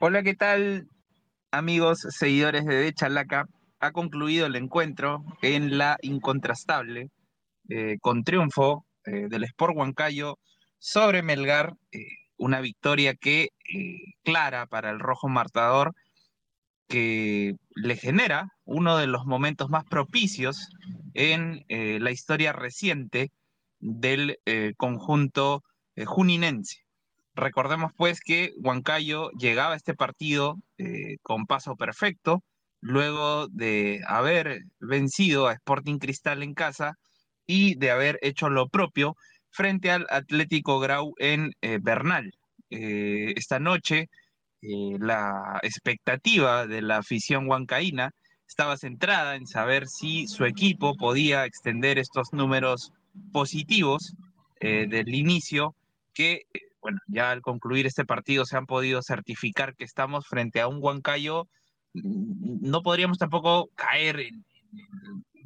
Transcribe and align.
Hola, 0.00 0.24
¿qué 0.24 0.34
tal, 0.34 0.88
amigos, 1.52 2.00
seguidores 2.10 2.66
de 2.66 2.74
De 2.74 2.92
Chalaca? 2.92 3.46
Ha 3.78 3.92
concluido 3.92 4.46
el 4.46 4.56
encuentro 4.56 5.24
en 5.40 5.78
la 5.78 5.98
incontrastable, 6.02 7.10
eh, 7.68 7.98
con 8.00 8.24
triunfo 8.24 8.86
eh, 9.06 9.28
del 9.28 9.44
Sport 9.44 9.76
Huancayo 9.76 10.38
sobre 10.78 11.22
Melgar, 11.22 11.74
eh, 11.92 11.98
una 12.36 12.60
victoria 12.60 13.14
que 13.14 13.50
clara 14.24 14.66
para 14.66 14.90
el 14.90 14.98
rojo 14.98 15.28
martador, 15.28 15.94
que 16.88 17.54
le 17.76 17.96
genera 17.96 18.48
uno 18.64 18.96
de 18.96 19.06
los 19.06 19.26
momentos 19.26 19.70
más 19.70 19.84
propicios 19.84 20.70
en 21.14 21.64
la 21.68 22.10
historia 22.10 22.52
reciente 22.52 23.30
del 23.78 24.38
conjunto 24.76 25.62
juninense. 26.04 26.83
Recordemos 27.34 27.92
pues 27.96 28.20
que 28.20 28.52
Huancayo 28.58 29.30
llegaba 29.32 29.74
a 29.74 29.76
este 29.76 29.94
partido 29.94 30.56
eh, 30.78 31.16
con 31.22 31.46
paso 31.46 31.74
perfecto, 31.74 32.44
luego 32.80 33.48
de 33.48 34.02
haber 34.06 34.60
vencido 34.78 35.48
a 35.48 35.52
Sporting 35.54 35.98
Cristal 35.98 36.44
en 36.44 36.54
casa 36.54 36.94
y 37.46 37.74
de 37.76 37.90
haber 37.90 38.18
hecho 38.22 38.50
lo 38.50 38.68
propio 38.68 39.16
frente 39.50 39.90
al 39.90 40.06
Atlético 40.10 40.78
Grau 40.78 41.14
en 41.18 41.52
eh, 41.60 41.78
Bernal. 41.82 42.32
Eh, 42.70 43.34
esta 43.36 43.58
noche 43.58 44.08
la 44.66 45.60
expectativa 45.62 46.66
de 46.66 46.80
la 46.80 46.96
afición 46.96 47.46
huancaína 47.46 48.12
estaba 48.48 48.78
centrada 48.78 49.36
en 49.36 49.46
saber 49.46 49.86
si 49.88 50.26
su 50.26 50.46
equipo 50.46 50.94
podía 50.94 51.44
extender 51.44 51.98
estos 51.98 52.32
números 52.32 52.90
positivos 53.30 54.14
del 54.60 55.14
inicio 55.14 55.74
que 56.14 56.46
bueno, 56.84 56.98
ya 57.06 57.30
al 57.30 57.40
concluir 57.40 57.86
este 57.86 58.04
partido 58.04 58.44
se 58.44 58.58
han 58.58 58.66
podido 58.66 59.00
certificar 59.00 59.74
que 59.74 59.84
estamos 59.84 60.26
frente 60.28 60.60
a 60.60 60.68
un 60.68 60.80
Huancayo, 60.82 61.48
mm, 61.94 62.68
no 62.68 62.82
podríamos 62.82 63.16
tampoco 63.16 63.70
caer 63.74 64.20
en, 64.20 64.44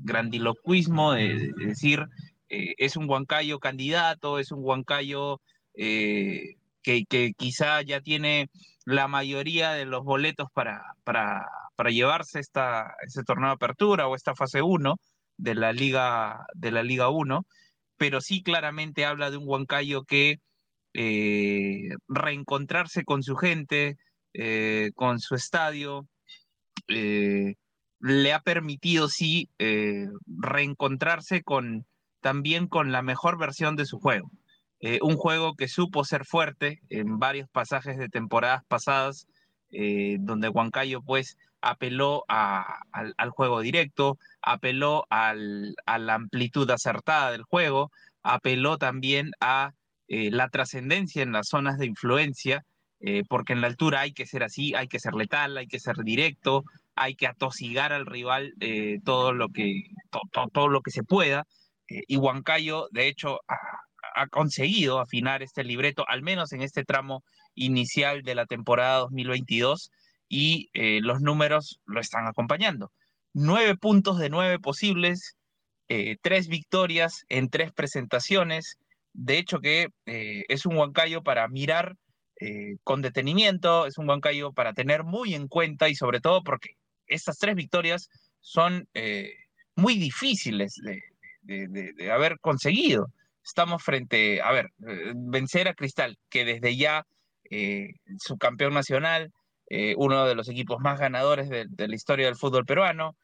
grandiloquismo 0.01 1.13
de, 1.13 1.53
decir 1.57 2.07
eh, 2.49 2.75
es 2.79 2.97
un 2.97 3.09
Huancayo 3.09 3.61
candidato, 3.61 4.41
es 4.41 4.51
un 4.51 4.65
Huancayo 4.65 5.41
eh, 5.75 6.57
que, 6.83 7.05
quizá 7.37 7.83
ya 7.83 8.01
tiene 8.01 8.51
la 8.85 9.07
mayoría 9.07 9.73
de 9.75 9.85
los 9.85 10.03
boletos 10.03 10.49
para, 10.53 10.83
para, 11.05 11.47
llevarse 11.89 12.41
esta, 12.41 12.97
ese 13.07 13.23
torneo 13.23 13.51
de 13.51 13.55
apertura 13.55 14.09
o 14.09 14.17
esta 14.17 14.35
fase 14.35 14.61
1 14.61 14.97
de 15.37 15.55
la 15.55 15.73
Liga, 15.73 16.47
de 16.55 16.73
la 16.73 16.83
Liga 16.83 17.11
1, 17.11 17.47
pero 17.97 18.21
sí 18.21 18.43
claramente 18.43 19.05
habla 19.05 19.31
de 19.31 19.37
un 19.37 19.45
Huancayo 19.47 20.03
que 20.03 20.41
eh, 20.95 21.91
reencontrarse 22.09 23.05
con 23.05 23.23
su 23.23 23.37
gente, 23.37 23.97
eh, 24.35 24.91
con 24.95 25.21
su 25.21 25.35
estadio, 25.35 26.07
eh, 26.89 27.55
le 28.01 28.33
ha 28.33 28.41
permitido 28.41 29.09
sí 29.09 29.51
reencontrarse 29.59 31.43
con 31.43 31.87
también 32.21 32.69
con 32.69 32.93
la 32.93 33.03
mejor 33.03 33.39
versión 33.39 33.77
de 33.77 33.87
su 33.87 33.99
juego. 33.99 34.31
un 35.03 35.17
juego 35.17 35.57
que 35.57 35.67
supo 35.67 36.05
ser 36.05 36.25
fuerte 36.25 36.81
en 36.89 37.19
varios 37.19 37.49
pasajes 37.51 37.99
de 37.99 38.09
temporadas 38.09 38.63
pasadas, 38.69 39.27
donde 39.71 40.49
Huancayo 40.49 41.03
pues 41.03 41.37
apeló 41.61 42.25
al, 42.29 43.31
juego 43.31 43.61
directo, 43.61 44.19
apeló 44.43 45.07
a 45.11 45.35
la 45.35 46.15
amplitud 46.15 46.71
acertada 46.71 47.33
del 47.33 47.43
juego, 47.43 47.91
apeló 48.23 48.79
también 48.79 49.33
a 49.41 49.73
eh, 50.09 50.31
la 50.31 50.49
trascendencia 50.49 51.23
en 51.23 51.33
las 51.33 51.49
zonas 51.49 51.79
de 51.79 51.85
influencia, 51.85 52.65
eh, 53.01 53.25
porque 53.29 53.53
en 53.53 53.61
la 53.61 53.67
altura 53.67 54.01
hay 54.01 54.13
que 54.13 54.27
ser 54.27 54.43
así, 54.43 54.75
hay 54.75 54.89
que 54.89 55.01
ser 55.01 55.15
letal, 55.15 55.59
hay 55.59 55.67
que 55.67 55.79
ser 55.79 55.97
directo, 55.99 56.65
hay 56.95 57.15
que 57.15 57.27
atosigar 57.27 57.93
al 57.93 58.07
rival 58.07 58.55
eh, 58.61 59.01
todo, 59.05 59.35
lo 59.35 59.51
que, 59.51 59.83
todo 60.53 60.69
lo 60.69 60.81
que 60.81 60.91
se 60.91 61.05
pueda. 61.05 61.47
y 61.87 62.17
Huancayo, 62.17 62.89
de 62.91 63.07
hecho, 63.09 63.41
ha, 63.49 63.57
ha, 64.15 64.27
conseguido 64.29 64.99
afinar 64.99 65.43
este 65.43 65.63
libreto, 65.63 66.05
al 66.09 66.23
menos 66.23 66.53
en 66.53 66.63
este 66.63 66.85
tramo 66.85 67.23
inicial 67.55 68.23
de 68.23 68.35
la 68.35 68.47
temporada 68.47 69.01
2022, 69.01 69.91
y 70.31 70.71
los 71.01 71.21
números 71.21 71.81
lo 71.87 72.01
están 72.01 72.27
acompañando. 72.27 72.93
Nueve 73.33 73.77
puntos 73.77 74.19
de 74.19 74.29
nueve 74.29 74.59
posibles, 74.59 75.37
tres 76.23 76.49
victorias 76.49 77.25
en 77.31 77.49
tres 77.49 77.73
presentaciones, 77.73 78.79
de 79.19 79.39
hecho 79.39 79.59
que 79.59 79.89
eh, 80.07 80.45
es 80.49 80.65
un 80.65 80.77
Huancayo 80.77 81.23
para 81.25 81.49
mirar 81.49 81.97
eh, 82.41 82.77
con 82.85 83.03
detenimiento, 83.03 83.87
es 83.87 83.99
un 83.99 84.09
Huancayo 84.09 84.53
para 84.53 84.73
tener 84.75 85.03
muy 85.03 85.35
en 85.35 85.49
cuenta 85.49 85.89
y 85.89 85.97
sobre 85.97 86.21
todo 86.21 86.45
porque 86.45 86.71
estas 87.09 87.37
tres 87.39 87.57
victorias 87.57 88.09
son 88.41 88.87
eh, 88.95 89.33
muy 89.75 89.99
difíciles 89.99 90.81
de, 90.81 91.03
haber 92.13 92.39
conseguido. 92.41 93.09
Estamos 93.43 93.83
frente, 93.83 94.41
a 94.43 94.53
ver, 94.53 94.71
vencer 95.15 95.67
a 95.67 95.75
Cristal, 95.75 96.19
que 96.29 96.45
desde 96.45 96.77
ya 96.77 97.07
su 98.19 98.37
campeón 98.37 98.75
nacional, 98.75 99.33
uno 99.97 100.27
de 100.27 100.35
los 100.35 100.51
equipos 100.51 100.81
más 100.81 101.01
ganadores 101.01 101.49
de, 101.49 101.89
la 101.89 101.95
historia 101.95 102.27
del 102.27 102.37
fútbol 102.37 102.67
peruano, 102.67 103.17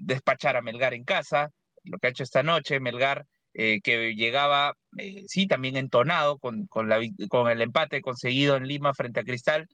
despachar 0.00 0.56
a 0.56 0.62
Melgar 0.62 0.94
en 0.94 1.04
casa, 1.04 1.50
lo 1.82 1.98
que 1.98 2.06
ha 2.06 2.10
hecho 2.10 2.22
esta 2.22 2.44
noche, 2.44 2.78
Melgar 2.78 3.26
eh, 3.58 3.80
que 3.82 4.14
llegaba, 4.14 4.74
eh, 4.98 5.24
sí, 5.28 5.46
también 5.46 5.76
entonado 5.76 6.38
con, 6.38 6.66
con, 6.66 6.92
el 6.92 7.62
empate 7.62 8.02
conseguido 8.02 8.54
en 8.56 8.68
Lima 8.68 8.92
frente 8.92 9.20
a 9.20 9.24
Cristal, 9.24 9.66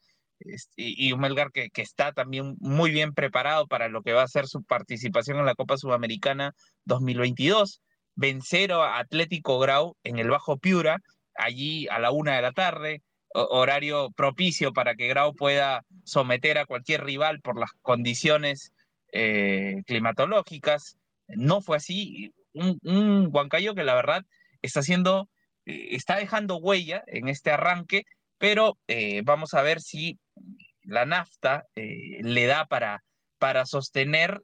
y, 0.77 1.13
un 1.13 1.21
Melgar 1.21 1.51
que, 1.51 1.71
que, 1.71 1.83
está 1.83 2.13
también 2.13 2.57
muy 2.61 2.93
bien 2.93 3.13
preparado 3.13 3.67
para 3.67 3.89
lo 3.89 4.03
que 4.03 4.13
va 4.13 4.23
a 4.23 4.29
ser 4.29 4.47
su 4.47 4.63
participación 4.63 5.39
en 5.39 5.47
la 5.47 5.57
Copa 5.57 5.77
Sudamericana 5.77 6.55
2022. 6.85 7.81
Vencer 8.15 8.73
a 8.73 8.99
Atlético 8.99 9.59
Grau 9.59 9.97
en 10.05 10.19
el 10.19 10.31
Bajo 10.31 10.59
Piura, 10.59 10.99
allí 11.35 11.89
a 11.89 11.99
la 11.99 12.13
una 12.13 12.37
de 12.37 12.43
la 12.43 12.53
tarde, 12.53 13.03
horario 13.35 14.11
propicio 14.13 14.73
para 14.73 14.95
que 14.95 15.09
Grau 15.09 15.35
pueda 15.35 15.85
someter 16.05 16.59
a 16.59 16.67
cualquier 16.67 17.03
rival 17.05 17.41
por 17.41 17.59
las 17.59 17.73
condiciones 17.83 18.73
eh, 19.13 19.83
climatológicas. 19.87 20.99
No 21.29 21.63
fue 21.63 21.79
así, 21.79 22.33
un, 22.55 23.29
Huancayo 23.33 23.75
que 23.75 23.85
la 23.85 23.95
verdad 23.95 24.25
está 24.63 24.81
haciendo, 24.81 25.29
eh, 25.67 25.89
está 25.93 26.17
dejando 26.17 26.57
huella 26.57 27.03
en 27.07 27.29
este 27.29 27.51
arranque, 27.51 28.05
pero 28.39 28.79
eh, 28.89 29.23
vamos 29.25 29.55
a 29.55 29.63
ver 29.63 29.81
si 29.81 30.19
la 30.83 31.07
nafta 31.07 31.65
eh, 31.77 32.21
le 32.23 32.47
da 32.47 32.67
para, 32.67 33.05
para 33.39 33.67
sostener, 33.67 34.43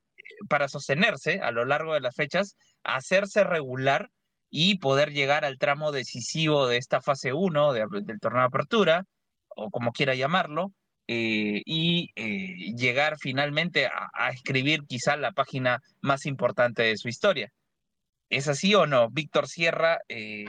para 0.49 0.69
sostenerse 0.69 1.41
a 1.41 1.51
lo 1.51 1.65
largo 1.65 1.95
de 1.95 2.01
las 2.01 2.15
fechas, 2.15 2.57
hacerse 2.85 3.45
regular 3.45 4.11
y 4.51 4.79
poder 4.79 5.13
llegar 5.13 5.45
al 5.45 5.59
tramo 5.59 5.93
decisivo 5.93 6.67
de 6.69 6.79
esta 6.79 7.01
fase 7.03 7.33
1 7.33 7.73
del 7.73 8.21
torneo 8.21 8.43
de 8.43 8.47
apertura, 8.47 9.05
o 9.49 9.71
como 9.71 9.93
quiera 9.93 10.15
llamarlo, 10.15 10.73
y 11.07 12.13
llegar 12.77 13.17
finalmente 13.19 13.87
a, 13.87 14.31
escribir 14.31 14.85
quizá 14.87 15.17
la 15.17 15.33
página 15.33 15.83
más 16.01 16.27
importante 16.27 16.83
de 16.83 16.97
su 16.97 17.09
historia. 17.09 17.51
¿Es 18.31 18.47
así 18.49 18.75
o 18.75 18.87
no? 18.87 19.09
Víctor 19.11 19.49
Sierra 19.49 20.01
eh, 20.09 20.45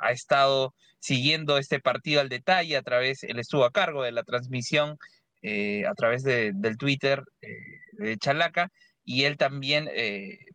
ha 0.00 0.10
estado 0.10 0.74
siguiendo 0.98 1.58
este 1.58 1.80
partido 1.80 2.20
al 2.20 2.28
detalle 2.28 2.76
a 2.76 2.82
través, 2.82 3.22
él 3.22 3.38
estuvo 3.38 3.64
a 3.64 3.70
cargo 3.70 4.02
de 4.02 4.12
la 4.12 4.24
transmisión 4.24 4.98
eh, 5.42 5.86
a 5.86 5.94
través 5.94 6.22
del 6.24 6.76
Twitter 6.76 7.22
eh, 7.40 7.48
de 7.92 8.18
Chalaca 8.18 8.70
y 9.04 9.24
él 9.24 9.36
también 9.38 9.88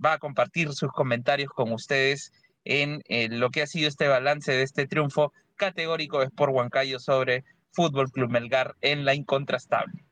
va 0.03 0.13
a 0.13 0.19
compartir 0.19 0.71
sus 0.73 0.91
comentarios 0.91 1.49
con 1.49 1.71
ustedes 1.73 2.31
en 2.63 3.01
lo 3.39 3.49
que 3.49 3.63
ha 3.63 3.67
sido 3.67 3.87
este 3.87 4.07
balance 4.07 4.51
de 4.51 4.61
este 4.61 4.87
triunfo 4.87 5.33
categórico 5.55 6.19
de 6.19 6.25
Sport 6.25 6.53
Huancayo 6.53 6.99
sobre 6.99 7.43
Fútbol 7.71 8.11
Club 8.11 8.29
Melgar 8.29 8.75
en 8.81 9.03
la 9.03 9.13
incontrastable. 9.13 10.05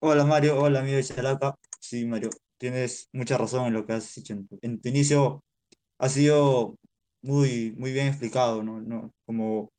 Hola 0.00 0.24
Mario, 0.24 0.58
hola 0.58 0.80
amigo 0.80 0.96
de 0.96 1.04
Chalaca. 1.04 1.56
Sí, 1.80 2.06
Mario, 2.06 2.30
tienes 2.60 3.08
mucha 3.12 3.38
razón 3.38 3.66
en 3.66 3.74
lo 3.74 3.86
que 3.86 3.94
has 3.94 4.14
dicho. 4.14 4.34
En 4.62 4.80
tu 4.80 4.88
inicio 4.90 5.44
ha 5.98 6.08
sido 6.08 6.76
muy, 7.22 7.74
muy 7.78 7.92
bien 7.92 8.08
explicado, 8.08 8.62
¿no? 8.62 8.80
¿no? 8.80 9.12
Como 9.26 9.70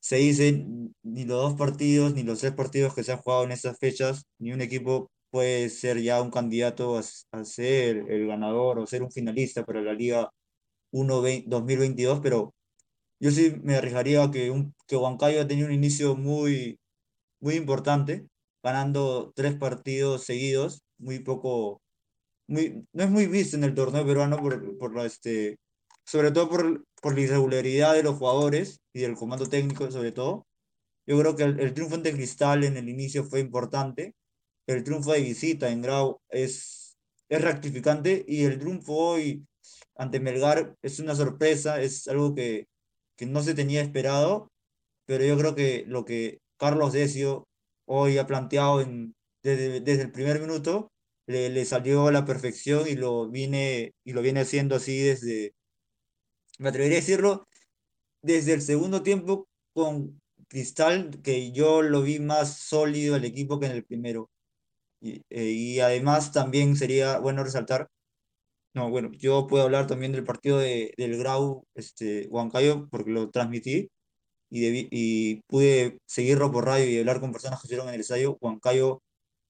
se 0.00 0.16
dice, 0.16 0.66
ni 1.02 1.24
los 1.24 1.42
dos 1.42 1.54
partidos, 1.54 2.14
ni 2.14 2.24
los 2.24 2.40
tres 2.40 2.52
partidos 2.54 2.94
que 2.94 3.04
se 3.04 3.12
han 3.12 3.18
jugado 3.18 3.44
en 3.44 3.52
estas 3.52 3.78
fechas, 3.78 4.24
ni 4.38 4.52
un 4.52 4.60
equipo 4.60 5.10
puede 5.30 5.70
ser 5.70 6.00
ya 6.02 6.22
un 6.22 6.30
candidato 6.30 6.98
a, 6.98 7.02
ser 7.44 7.98
el 8.10 8.26
ganador 8.28 8.78
o 8.78 8.86
ser 8.86 9.02
un 9.02 9.12
finalista 9.12 9.64
para 9.64 9.82
la 9.82 9.94
Liga 9.94 10.30
1 10.92 11.22
2022, 11.46 12.20
pero 12.22 12.54
yo 13.20 13.30
sí 13.30 13.54
me 13.62 13.76
arriesgaría 13.76 14.30
que, 14.30 14.50
un, 14.50 14.74
que 14.86 14.96
Huancayo 14.96 15.42
ha 15.42 15.48
tenido 15.48 15.68
un 15.68 15.74
inicio 15.74 16.16
muy, 16.16 16.78
muy 17.40 17.54
importante, 17.56 18.26
ganando 18.62 19.32
tres 19.36 19.56
partidos 19.56 20.24
seguidos, 20.24 20.82
muy 20.98 21.20
poco 21.20 21.82
muy, 22.46 22.86
no 22.92 23.04
es 23.04 23.10
muy 23.10 23.26
visto 23.26 23.56
en 23.56 23.64
el 23.64 23.74
torneo 23.74 24.06
peruano 24.06 24.38
por, 24.38 24.78
por 24.78 24.94
la, 24.94 25.06
este, 25.06 25.58
sobre 26.04 26.30
todo 26.30 26.48
por, 26.48 26.84
por 27.00 27.14
la 27.14 27.20
irregularidad 27.20 27.94
de 27.94 28.02
los 28.02 28.16
jugadores 28.16 28.80
y 28.92 29.00
del 29.00 29.14
comando 29.14 29.46
técnico 29.46 29.90
sobre 29.90 30.12
todo. 30.12 30.46
Yo 31.06 31.18
creo 31.18 31.36
que 31.36 31.44
el, 31.44 31.74
triunfo 31.74 31.96
ante 31.96 32.12
Cristal 32.12 32.64
en 32.64 32.76
el 32.76 32.88
inicio 32.88 33.24
fue 33.24 33.40
importante. 33.40 34.14
El 34.66 34.84
triunfo 34.84 35.12
de 35.12 35.20
visita 35.20 35.70
en 35.70 35.82
Grau 35.82 36.20
es, 36.30 36.96
es 37.28 37.40
rectificante 37.42 38.24
y 38.26 38.44
el 38.44 38.58
triunfo 38.58 38.94
hoy 38.94 39.46
ante 39.96 40.20
Melgar 40.20 40.74
es 40.82 40.98
una 41.00 41.14
sorpresa, 41.14 41.80
es 41.80 42.08
algo 42.08 42.34
que, 42.34 42.68
que 43.16 43.26
no 43.26 43.42
se 43.42 43.54
tenía 43.54 43.82
esperado, 43.82 44.50
pero 45.06 45.24
yo 45.24 45.36
creo 45.38 45.54
que 45.54 45.84
lo 45.86 46.04
que 46.04 46.40
Carlos 46.58 46.92
Decio 46.92 47.46
hoy 47.86 48.18
ha 48.18 48.26
planteado 48.26 48.80
en, 48.80 49.14
desde, 49.42 49.80
desde 49.80 50.02
el 50.02 50.12
primer 50.12 50.40
minuto 50.40 50.90
le, 51.26 51.50
le, 51.50 51.64
salió 51.64 52.08
a 52.08 52.12
la 52.12 52.24
perfección 52.24 52.88
y 52.88 52.94
lo, 52.96 53.28
viene, 53.30 53.92
y 54.04 54.12
lo 54.12 54.22
viene 54.22 54.40
haciendo 54.40 54.76
así 54.76 55.00
desde, 55.02 55.54
me 56.58 56.68
atrevería 56.68 56.98
a 56.98 57.00
decirlo, 57.00 57.46
desde 58.22 58.54
el 58.54 58.62
segundo 58.62 59.02
tiempo 59.02 59.48
con 59.74 60.20
Cristal, 60.48 61.20
que 61.22 61.52
yo 61.52 61.82
lo 61.82 62.02
vi 62.02 62.20
más 62.20 62.58
sólido 62.58 63.16
el 63.16 63.24
equipo 63.24 63.60
que 63.60 63.66
en 63.66 63.72
el 63.72 63.84
primero. 63.84 64.30
Y, 65.00 65.22
eh, 65.30 65.44
y 65.50 65.80
además 65.80 66.32
también 66.32 66.76
sería 66.76 67.18
bueno 67.18 67.44
resaltar, 67.44 67.88
no, 68.74 68.90
bueno, 68.90 69.10
yo 69.12 69.46
puedo 69.46 69.64
hablar 69.64 69.86
también 69.86 70.12
del 70.12 70.24
partido 70.24 70.58
de, 70.58 70.94
del 70.96 71.18
Grau 71.18 71.64
este, 71.74 72.28
Huancayo, 72.30 72.88
porque 72.90 73.10
lo 73.10 73.30
transmití 73.30 73.88
y, 74.50 74.88
y 74.90 75.42
pude 75.48 75.98
seguirlo 76.06 76.52
por 76.52 76.66
radio 76.66 76.90
y 76.90 76.98
hablar 76.98 77.20
con 77.20 77.32
personas 77.32 77.60
que 77.60 77.66
estuvieron 77.66 77.88
en 77.88 77.94
el 77.94 78.00
ensayo. 78.00 78.38
Huancayo 78.40 79.02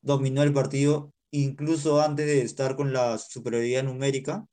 dominó 0.02 0.42
el 0.42 0.52
partido 0.54 1.12
incluso 1.42 2.00
antes 2.00 2.26
de 2.26 2.42
estar 2.42 2.76
con 2.76 2.92
la 2.92 3.18
superioridad 3.18 3.82
numérica. 3.82 4.46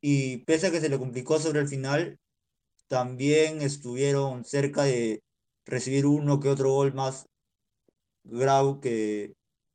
Y 0.00 0.38
pese 0.38 0.68
a 0.68 0.70
que 0.70 0.80
se 0.80 0.88
le 0.88 0.98
complicó 0.98 1.38
sobre 1.38 1.60
el 1.60 1.68
final, 1.68 2.18
también 2.88 3.62
estuvieron 3.62 4.44
cerca 4.44 4.84
de 4.84 5.22
recibir 5.66 6.06
uno 6.06 6.40
que 6.40 6.48
otro 6.48 6.72
gol 6.72 6.94
más 6.94 7.26
grave 8.24 8.78
que, 8.82 9.34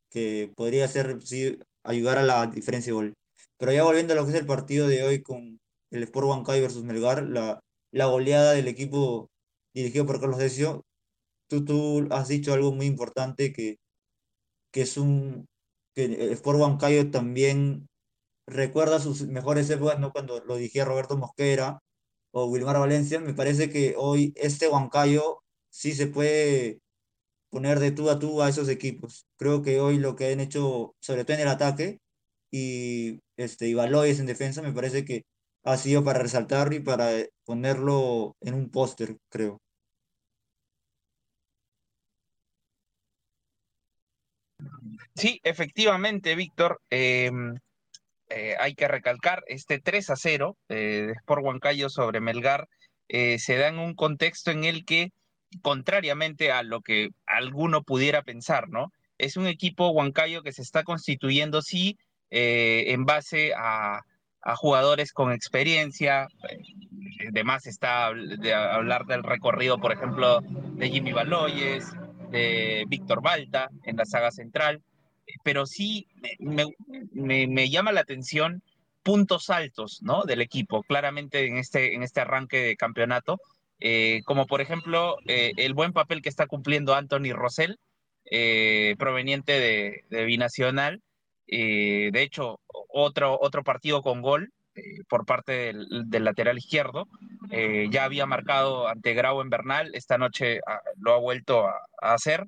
que 0.09 0.51
podría 0.55 0.87
ser 0.87 1.19
ayudar 1.83 2.17
a 2.17 2.23
la 2.23 2.47
diferencia 2.47 2.91
de 2.91 2.95
gol. 2.95 3.13
Pero 3.57 3.71
ya 3.73 3.83
volviendo 3.83 4.13
a 4.13 4.17
lo 4.17 4.25
que 4.25 4.31
es 4.31 4.37
el 4.37 4.45
partido 4.45 4.87
de 4.87 5.03
hoy 5.03 5.21
con 5.21 5.59
el 5.91 6.03
Sport 6.03 6.27
Huancayo 6.27 6.61
versus 6.61 6.83
Melgar, 6.83 7.23
la, 7.23 7.59
la 7.91 8.05
goleada 8.07 8.53
del 8.53 8.67
equipo 8.67 9.29
dirigido 9.73 10.05
por 10.05 10.19
Carlos 10.19 10.39
Decio, 10.39 10.85
tú, 11.47 11.65
tú 11.65 12.07
has 12.11 12.27
dicho 12.27 12.53
algo 12.53 12.73
muy 12.73 12.87
importante 12.87 13.53
que, 13.53 13.77
que 14.71 14.81
es 14.81 14.97
un 14.97 15.45
que 15.95 16.05
el 16.05 16.31
Sport 16.33 16.59
Huancayo 16.59 17.11
también 17.11 17.87
recuerda 18.47 18.99
sus 18.99 19.23
mejores 19.27 19.69
épocas, 19.69 19.99
¿no? 19.99 20.11
Cuando 20.11 20.43
lo 20.45 20.57
dirigía 20.57 20.85
Roberto 20.85 21.17
Mosquera 21.17 21.79
o 22.31 22.45
Wilmar 22.47 22.79
Valencia, 22.79 23.19
me 23.19 23.33
parece 23.33 23.69
que 23.69 23.95
hoy 23.97 24.33
este 24.37 24.67
Huancayo 24.69 25.43
sí 25.69 25.93
se 25.93 26.07
puede 26.07 26.79
poner 27.49 27.79
de 27.79 27.91
tú 27.91 28.09
a 28.09 28.19
tú 28.19 28.41
a 28.41 28.49
esos 28.49 28.69
equipos. 28.69 29.27
Creo 29.37 29.61
que 29.61 29.79
hoy 29.81 29.97
lo 29.99 30.15
que 30.15 30.31
han 30.33 30.39
hecho, 30.39 30.95
sobre 31.01 31.25
todo 31.25 31.35
en 31.37 31.43
el 31.43 31.47
ataque, 31.49 31.99
y, 32.51 33.19
este, 33.37 33.67
y 33.69 33.73
Baloyes 33.75 34.19
en 34.19 34.27
defensa, 34.27 34.61
me 34.61 34.73
parece 34.73 35.05
que 35.05 35.23
ha 35.63 35.77
sido 35.77 36.03
para 36.03 36.19
resaltarlo 36.19 36.75
y 36.75 36.79
para 36.81 37.11
ponerlo 37.45 38.35
en 38.41 38.55
un 38.55 38.69
póster, 38.71 39.17
creo. 39.29 39.59
Sí, 45.15 45.39
efectivamente, 45.43 46.35
Víctor. 46.35 46.81
Em, 46.89 47.55
eh, 48.29 48.55
hay 48.59 48.73
que 48.73 48.87
recalcar, 48.87 49.43
este 49.47 49.79
3 49.79 50.09
a 50.09 50.15
0 50.15 50.57
eh, 50.69 51.03
de 51.07 51.11
Sport 51.13 51.43
Huancayo 51.43 51.89
sobre 51.89 52.19
Melgar 52.19 52.67
eh, 53.07 53.37
se 53.37 53.57
da 53.57 53.67
en 53.67 53.77
un 53.77 53.93
contexto 53.93 54.49
en 54.49 54.63
el 54.63 54.85
que, 54.85 55.09
contrariamente 55.61 56.51
a 56.51 56.63
lo 56.63 56.81
que 56.81 57.09
alguno 57.27 57.83
pudiera 57.83 58.23
pensar, 58.23 58.69
¿no? 58.69 58.91
Es 59.19 59.37
un 59.37 59.45
equipo 59.45 59.91
Huancayo 59.91 60.41
que 60.41 60.51
se 60.51 60.63
está 60.63 60.83
constituyendo, 60.83 61.61
sí, 61.61 61.97
en 62.31 63.05
base 63.05 63.53
a, 63.55 64.01
jugadores 64.55 65.13
con 65.13 65.31
experiencia. 65.31 66.27
Además 67.29 67.67
está 67.67 68.07
hablar 68.07 69.05
del 69.05 69.23
recorrido, 69.23 69.77
por 69.77 69.93
ejemplo, 69.93 70.41
de 70.41 70.89
Jimmy 70.89 71.13
Baloyes, 71.13 71.93
de 72.33 72.85
Víctor 72.87 73.21
Balta 73.21 73.69
en 73.83 73.95
la 73.95 74.05
saga 74.05 74.31
central 74.31 74.81
pero 75.43 75.65
sí 75.65 76.07
me, 76.39 77.69
llama 77.69 77.91
la 77.91 78.01
atención 78.01 78.61
puntos 79.03 79.49
altos 79.49 79.99
¿no? 80.01 80.23
del 80.23 80.41
equipo, 80.41 80.83
claramente 80.83 81.45
en 81.45 81.57
este, 81.57 81.93
en 81.95 82.03
este 82.03 82.21
arranque 82.21 82.57
de 82.57 82.77
campeonato, 82.77 83.39
eh, 83.79 84.21
como 84.25 84.45
por 84.47 84.61
ejemplo 84.61 85.17
eh, 85.27 85.51
el 85.57 85.73
buen 85.73 85.91
papel 85.93 86.21
que 86.21 86.29
está 86.29 86.47
cumpliendo 86.47 86.95
Anthony 86.95 87.33
Rosell, 87.33 87.79
eh, 88.31 88.95
proveniente 88.97 89.59
de, 90.09 90.25
Binacional, 90.25 91.01
de 91.45 92.11
hecho 92.15 92.59
otro, 92.67 93.37
otro 93.39 93.63
partido 93.63 94.01
con 94.01 94.21
gol 94.21 94.53
por 95.09 95.25
parte 95.25 95.73
del, 95.73 96.23
lateral 96.23 96.57
izquierdo, 96.57 97.07
ya 97.89 98.03
había 98.03 98.25
marcado 98.25 98.87
ante 98.87 99.13
Grau 99.13 99.41
en 99.41 99.49
Bernal, 99.49 99.91
esta 99.93 100.17
noche 100.17 100.59
ah, 100.65 100.81
lo 100.97 101.13
ha 101.13 101.19
vuelto 101.19 101.67
a, 101.67 101.75
hacer 102.01 102.47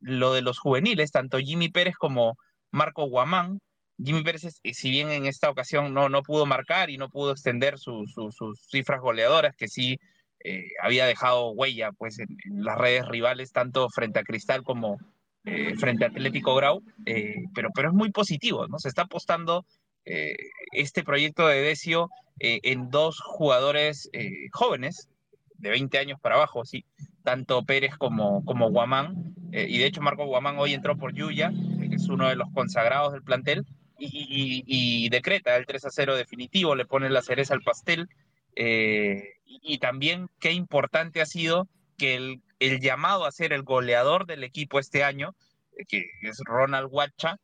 lo 0.00 0.32
de 0.32 0.42
los 0.42 0.58
juveniles, 0.58 1.10
tanto 1.10 1.38
Jimmy 1.38 1.68
Pérez 1.68 1.96
como 1.96 2.36
Marco 2.70 3.04
Guamán. 3.06 3.60
Jimmy 4.02 4.22
Pérez, 4.22 4.60
si 4.62 4.90
bien 4.90 5.10
en 5.10 5.26
esta 5.26 5.50
ocasión 5.50 5.92
no, 5.92 6.08
no 6.08 6.22
pudo 6.22 6.46
marcar 6.46 6.88
y 6.88 6.98
no 6.98 7.08
pudo 7.08 7.32
extender 7.32 7.78
sus 7.78 8.14
cifras 8.70 9.00
goleadoras, 9.00 9.56
que 9.56 9.68
sí 9.68 9.98
eh, 10.44 10.68
había 10.80 11.06
dejado 11.06 11.50
huella 11.50 11.90
pues, 11.92 12.18
en, 12.20 12.28
las 12.46 12.78
redes 12.78 13.06
rivales, 13.08 13.52
tanto 13.52 13.88
frente 13.90 14.20
a 14.20 14.22
Cristal 14.22 14.62
como 14.62 14.98
eh, 15.44 15.74
frente 15.76 16.04
a 16.04 16.08
Atlético 16.08 16.54
Grau, 16.54 16.82
eh, 17.06 17.42
pero, 17.54 17.70
pero 17.74 17.88
es 17.88 17.94
muy 17.94 18.10
positivo, 18.10 18.68
¿no? 18.68 18.78
Se 18.78 18.88
está 18.88 19.02
apostando 19.02 19.66
este 20.72 21.04
proyecto 21.04 21.46
de 21.46 21.60
Decio 21.60 22.08
en 22.38 22.90
dos 22.90 23.20
jugadores 23.20 24.10
jóvenes, 24.52 25.08
de 25.58 25.70
20 25.70 25.98
años 25.98 26.20
para 26.20 26.36
abajo, 26.36 26.64
sí, 26.64 26.84
tanto 27.24 27.64
Pérez 27.64 27.96
como, 27.96 28.44
como 28.44 28.70
Guamán, 28.70 29.34
eh, 29.52 29.66
y 29.68 29.78
de 29.78 29.86
hecho 29.86 30.00
Marco 30.00 30.24
Guamán 30.24 30.58
hoy 30.58 30.72
entró 30.72 30.96
por 30.96 31.12
Yuya, 31.12 31.52
que 31.80 31.96
es 31.96 32.08
uno 32.08 32.28
de 32.28 32.36
los 32.36 32.48
consagrados 32.54 33.12
del 33.12 33.22
plantel, 33.22 33.66
y, 34.00 35.08
decreta 35.10 35.56
el 35.56 35.66
3 35.66 35.86
a 35.86 35.90
0 35.90 36.16
definitivo, 36.16 36.76
le 36.76 36.86
pone 36.86 37.10
la 37.10 37.20
cereza 37.20 37.54
al 37.54 37.62
pastel, 37.62 38.08
eh, 38.54 39.34
y 39.44 39.78
también 39.78 40.28
qué 40.38 40.52
importante 40.52 41.20
ha 41.20 41.26
sido 41.26 41.66
que 41.96 42.14
el, 42.14 42.40
el, 42.60 42.80
llamado 42.80 43.24
a 43.24 43.32
ser 43.32 43.52
el 43.52 43.62
goleador 43.62 44.26
del 44.26 44.44
equipo 44.44 44.78
este 44.78 45.02
año, 45.02 45.34
eh, 45.76 45.84
que 45.88 46.04
es 46.22 46.38
Ronald 46.44 46.88
Huacha, 46.90 47.40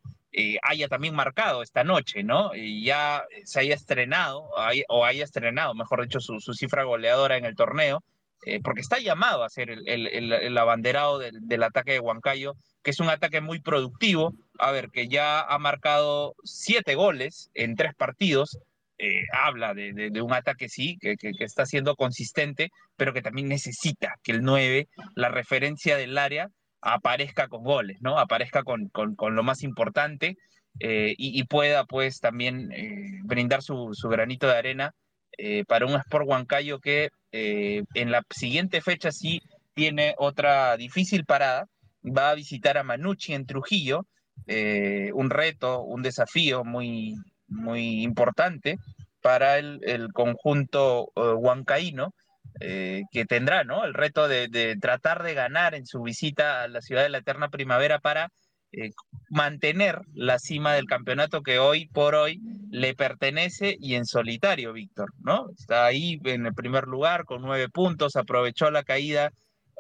haya 0.62 0.88
también 0.88 1.14
marcado 1.14 1.62
esta 1.62 1.85
noche, 1.85 2.23
¿no? 2.23 2.55
Y 2.55 2.85
ya 2.85 3.25
se 3.45 3.61
haya 3.61 3.75
estrenado, 3.75 4.49
o 4.88 5.05
haya 5.05 5.25
estrenado, 5.25 5.75
mejor 5.75 6.03
dicho, 6.03 6.21
su, 6.21 6.41
su 6.41 6.55
cifra 6.55 6.85
goleadora 6.85 7.37
en 7.37 7.45
el 7.45 7.55
torneo, 7.55 8.03
eh, 8.47 8.61
porque 8.62 8.83
está 8.83 8.99
llamado 8.99 9.43
a 9.43 9.49
ser 9.49 9.71
el, 9.71 9.87
el, 9.87 10.59
abanderado 10.59 11.19
del, 11.19 11.47
del, 11.49 11.62
ataque 11.62 11.93
de 11.93 12.00
Huancayo, 12.00 12.57
que 12.83 12.91
es 12.91 13.00
un 13.00 13.09
ataque 13.09 13.41
muy 13.41 13.61
productivo, 13.61 14.35
a 14.59 14.71
ver, 14.71 14.91
que 14.91 15.09
ya 15.09 15.41
ha 15.41 15.59
marcado 15.59 16.35
siete 16.45 16.95
goles 16.95 17.50
en 17.55 17.75
tres 17.75 17.95
partidos, 17.95 18.59
eh, 18.99 19.23
habla 19.33 19.73
de, 19.73 19.95
de, 19.95 20.11
de, 20.11 20.21
un 20.21 20.35
ataque, 20.35 20.69
sí, 20.69 20.99
que, 21.00 21.17
que, 21.17 21.33
que, 21.33 21.45
está 21.45 21.64
siendo 21.64 21.97
consistente, 21.97 22.71
pero 22.97 23.14
que 23.14 23.23
también 23.23 23.49
necesita 23.49 24.17
que 24.23 24.33
el 24.33 24.43
9, 24.43 24.88
la 25.14 25.31
referencia 25.31 25.97
del 25.97 26.19
área, 26.19 26.50
aparezca 26.85 27.49
con 27.49 27.64
goles, 27.64 27.97
¿no? 28.00 28.19
Aparezca 28.19 28.62
con, 28.62 28.88
con, 28.88 29.35
lo 29.35 29.43
más 29.43 29.62
importante 29.62 30.37
eh, 30.81 31.14
y, 31.17 31.43
pueda, 31.45 31.85
pues, 31.85 32.21
también 32.21 32.71
eh, 32.73 33.21
brindar 33.23 33.62
su, 33.62 33.95
su, 33.95 34.09
granito 34.09 34.47
de 34.47 34.57
arena 34.57 34.95
eh, 35.38 35.64
para 35.67 35.87
un 35.87 35.95
Sport 35.95 36.29
Huancayo 36.29 36.81
que 36.81 37.11
en 37.33 38.12
la 38.12 38.23
siguiente 38.31 38.81
fecha 38.81 39.11
sí 39.11 39.43
tiene 39.73 40.14
otra 40.19 40.76
difícil 40.76 41.25
parada. 41.25 41.67
Va 42.05 42.31
a 42.31 42.35
visitar 42.35 42.79
a 42.79 42.85
Manucci 42.85 43.33
en 43.33 43.47
Trujillo, 43.47 44.07
un 44.47 45.31
reto, 45.31 45.83
un 45.83 46.03
desafío 46.03 46.64
muy, 46.64 47.17
muy 47.49 48.03
importante 48.05 48.79
para 49.21 49.59
el, 49.59 49.81
el 49.83 50.12
conjunto 50.12 51.11
huancaíno, 51.17 52.14
eh, 52.61 53.02
que 53.11 53.25
tendrá 53.25 53.64
¿no? 53.64 53.84
el 53.84 53.94
reto 53.94 54.28
de, 54.28 54.76
tratar 54.80 55.25
de 55.25 55.34
ganar 55.34 55.75
en 55.75 55.87
su 55.87 56.02
visita 56.02 56.62
a 56.62 56.68
la 56.68 56.82
ciudad 56.82 57.02
de 57.02 57.08
la 57.08 57.18
eterna 57.18 57.49
primavera 57.49 57.99
para 57.99 58.30
eh, 58.70 58.90
mantener 59.28 60.00
la 60.12 60.38
cima 60.38 60.73
del 60.73 60.87
campeonato 60.87 61.42
que 61.42 61.58
hoy 61.58 61.88
por 61.88 62.14
hoy 62.14 62.40
le 62.70 62.94
pertenece 62.94 63.76
y 63.80 63.96
en 63.96 64.06
solitario, 64.06 64.73
Víctor, 64.73 65.11
¿no? 65.18 65.49
Está 65.58 65.84
ahí 65.87 66.20
en 66.25 66.46
el 66.46 66.54
primer 66.54 66.87
lugar 66.87 67.25
con 67.25 67.42
nueve 67.42 67.68
puntos, 67.68 68.14
aprovechó 68.14 68.70
la 68.70 68.84
caída 68.84 69.32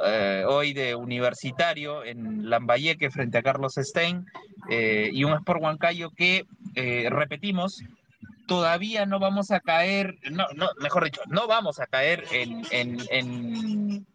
eh, 0.04 0.44
hoy 0.46 0.72
de 0.72 0.96
Universitario 0.96 2.04
en 2.04 2.50
Lambayeque 2.50 3.10
frente 3.10 3.38
a 3.38 3.42
Carlos 3.42 3.74
Stein 3.74 4.24
y 4.68 5.22
un 5.22 5.34
Sport 5.34 5.62
Huancayo 5.62 6.10
que, 6.10 6.44
repetimos, 7.10 7.84
todavía 8.46 9.06
no 9.06 9.18
vamos 9.18 9.50
a 9.50 9.60
caer, 9.60 10.18
no, 10.30 10.46
mejor 10.80 11.04
dicho, 11.04 11.22
no 11.26 11.46
vamos 11.46 11.80
a 11.80 11.86
caer 11.86 12.24
en, 12.32 12.62
en, 12.70 12.98
en 13.10 14.06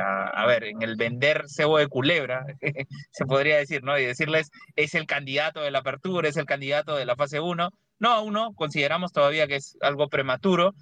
a 0.00 0.44
ver, 0.46 0.64
en 0.64 0.82
el 0.82 0.96
vender 0.96 1.44
cebo 1.46 1.78
de 1.78 1.88
culebra, 1.88 2.44
se 3.10 3.24
podría 3.26 3.56
decir, 3.56 3.82
¿no? 3.82 3.98
Y 3.98 4.04
decirles, 4.04 4.50
es 4.74 4.94
el 4.94 5.06
candidato 5.06 5.60
de 5.60 5.70
la 5.70 5.78
apertura, 5.80 6.28
es 6.28 6.36
el 6.36 6.46
candidato 6.46 6.96
de 6.96 7.06
la 7.06 7.16
fase 7.16 7.40
1. 7.40 7.70
No, 7.98 8.10
aún 8.10 8.34
no, 8.34 8.52
consideramos 8.54 9.12
todavía 9.12 9.46
que 9.46 9.56
es 9.56 9.76
algo 9.80 10.08
prematuro, 10.08 10.74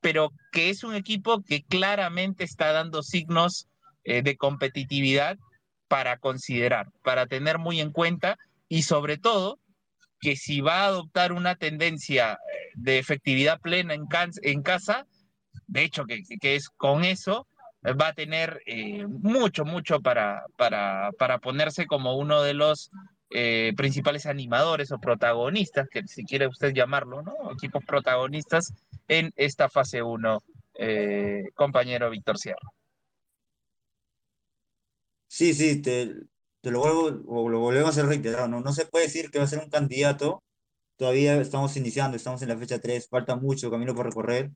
pero 0.00 0.32
que 0.50 0.70
es 0.70 0.84
un 0.84 0.94
equipo 0.94 1.42
que 1.42 1.62
claramente 1.62 2.44
está 2.44 2.72
dando 2.72 3.02
signos 3.02 3.68
eh, 4.04 4.22
de 4.22 4.36
competitividad 4.36 5.38
para 5.88 6.18
considerar, 6.18 6.88
para 7.02 7.26
tener 7.26 7.58
muy 7.58 7.80
en 7.80 7.92
cuenta 7.92 8.36
y 8.68 8.82
sobre 8.82 9.16
todo 9.16 9.58
que 10.22 10.36
si 10.36 10.60
va 10.60 10.82
a 10.82 10.86
adoptar 10.86 11.32
una 11.32 11.56
tendencia 11.56 12.34
eh, 12.34 12.70
de 12.74 12.98
efectividad 12.98 13.60
plena 13.60 13.92
en, 13.92 14.62
casa, 14.62 15.06
de 15.66 15.82
hecho 15.82 16.04
que, 16.06 16.22
es 16.40 16.70
con 16.70 17.04
eso, 17.04 17.48
va 17.84 18.08
a 18.08 18.14
tener 18.14 18.62
eh, 18.66 19.04
mucho, 19.08 19.64
mucho 19.64 20.00
para, 20.00 20.44
para, 20.56 21.10
para, 21.18 21.38
ponerse 21.38 21.86
como 21.86 22.16
uno 22.16 22.40
de 22.40 22.54
los 22.54 22.92
eh, 23.30 23.72
principales 23.76 24.26
animadores 24.26 24.92
o 24.92 25.00
protagonistas, 25.00 25.88
que 25.88 26.06
si 26.06 26.24
quiere 26.24 26.46
usted 26.46 26.72
llamarlo, 26.72 27.22
¿no? 27.22 27.34
Equipos 27.50 27.84
protagonistas 27.84 28.72
en 29.08 29.32
esta 29.34 29.68
fase 29.68 30.02
1, 30.02 30.38
compañero 31.54 32.10
Víctor 32.10 32.38
Sierra. 32.38 32.68
Sí, 35.26 35.52
sí, 35.52 35.82
te, 35.82 36.14
lo 36.70 36.80
volvemos 37.24 37.98
a 37.98 38.02
reiterar, 38.04 38.48
¿no? 38.48 38.60
No 38.60 38.72
se 38.72 38.86
puede 38.86 39.06
decir 39.06 39.30
que 39.30 39.38
va 39.38 39.44
a 39.44 39.48
ser 39.48 39.60
un 39.60 39.70
candidato, 39.70 40.42
todavía 40.96 41.40
estamos 41.40 41.76
iniciando, 41.76 42.16
estamos 42.16 42.42
en 42.42 42.48
la 42.48 42.58
fecha 42.58 42.80
3, 42.80 43.08
falta 43.08 43.36
mucho 43.36 43.70
camino 43.70 43.94
por 43.94 44.06
recorrer, 44.06 44.52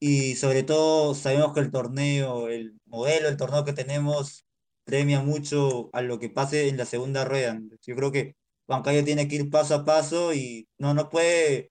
y 0.00 0.36
sobre 0.36 0.62
todo 0.62 1.14
sabemos 1.14 1.52
que 1.54 1.60
el 1.60 1.70
torneo, 1.70 2.48
el 2.48 2.74
modelo, 2.86 3.28
el 3.28 3.36
torneo 3.36 3.64
que 3.64 3.72
tenemos, 3.74 4.46
premia 4.84 5.20
mucho 5.22 5.90
a 5.92 6.02
lo 6.02 6.18
que 6.18 6.30
pase 6.30 6.68
en 6.68 6.76
la 6.78 6.86
segunda 6.86 7.24
rueda. 7.24 7.60
Yo 7.82 7.94
creo 7.96 8.10
que 8.12 8.34
Bancayo 8.66 9.04
tiene 9.04 9.28
que 9.28 9.36
ir 9.36 9.50
paso 9.50 9.74
a 9.74 9.84
paso 9.84 10.34
y 10.34 10.68
no, 10.78 10.94
no 10.94 11.10
puede, 11.10 11.70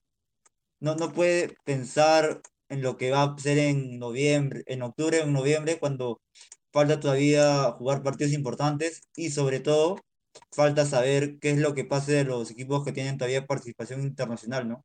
no, 0.80 0.96
no 0.96 1.12
puede 1.12 1.56
pensar 1.64 2.42
en 2.68 2.82
lo 2.82 2.96
que 2.96 3.10
va 3.10 3.24
a 3.24 3.38
ser 3.38 3.58
en 3.58 3.98
noviembre, 3.98 4.62
en 4.66 4.82
octubre 4.82 5.20
o 5.20 5.24
en 5.24 5.32
noviembre, 5.32 5.78
cuando 5.78 6.20
falta 6.72 7.00
todavía 7.00 7.72
jugar 7.72 8.02
partidos 8.02 8.32
importantes 8.32 9.02
y 9.16 9.30
sobre 9.30 9.60
todo 9.60 9.98
falta 10.52 10.86
saber 10.86 11.38
qué 11.40 11.50
es 11.50 11.58
lo 11.58 11.74
que 11.74 11.84
pasa 11.84 12.12
de 12.12 12.24
los 12.24 12.50
equipos 12.50 12.84
que 12.84 12.92
tienen 12.92 13.18
todavía 13.18 13.46
participación 13.46 14.02
internacional, 14.02 14.68
¿no? 14.68 14.84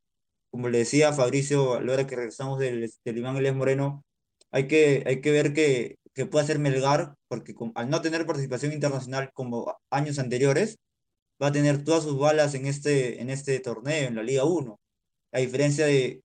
Como 0.50 0.68
le 0.68 0.78
decía 0.78 1.12
Fabricio, 1.12 1.74
a 1.74 1.82
la 1.82 1.92
hora 1.92 2.06
que 2.06 2.16
regresamos 2.16 2.58
del, 2.58 2.90
del 3.04 3.18
Iván 3.18 3.56
Moreno, 3.56 4.04
hay 4.50 4.68
que, 4.68 5.04
hay 5.06 5.20
que 5.20 5.30
ver 5.32 5.52
que, 5.54 5.98
que 6.14 6.26
puede 6.26 6.44
hacer 6.44 6.58
Melgar, 6.58 7.14
porque 7.28 7.54
al 7.74 7.90
no 7.90 8.00
tener 8.02 8.26
participación 8.26 8.72
internacional 8.72 9.30
como 9.34 9.76
años 9.90 10.18
anteriores, 10.18 10.78
va 11.42 11.48
a 11.48 11.52
tener 11.52 11.84
todas 11.84 12.04
sus 12.04 12.18
balas 12.18 12.54
en 12.54 12.66
este, 12.66 13.20
en 13.20 13.30
este 13.30 13.60
torneo, 13.60 14.08
en 14.08 14.16
la 14.16 14.22
Liga 14.22 14.44
1. 14.44 14.80
A 15.32 15.38
diferencia 15.38 15.86
de 15.86 16.22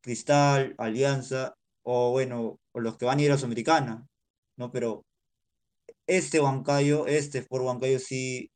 Cristal, 0.00 0.74
Alianza, 0.78 1.54
o 1.82 2.12
bueno, 2.12 2.58
o 2.72 2.80
los 2.80 2.96
que 2.96 3.04
van 3.06 3.18
a 3.18 3.22
ir 3.22 3.32
a 3.32 3.36
Sudamericana, 3.36 4.06
¿no? 4.58 4.70
Pero 4.72 5.04
este 6.06 6.40
Huancayo, 6.40 7.06
este 7.06 7.38
Sport 7.38 7.64
Huancayo 7.64 7.98
sí 7.98 8.50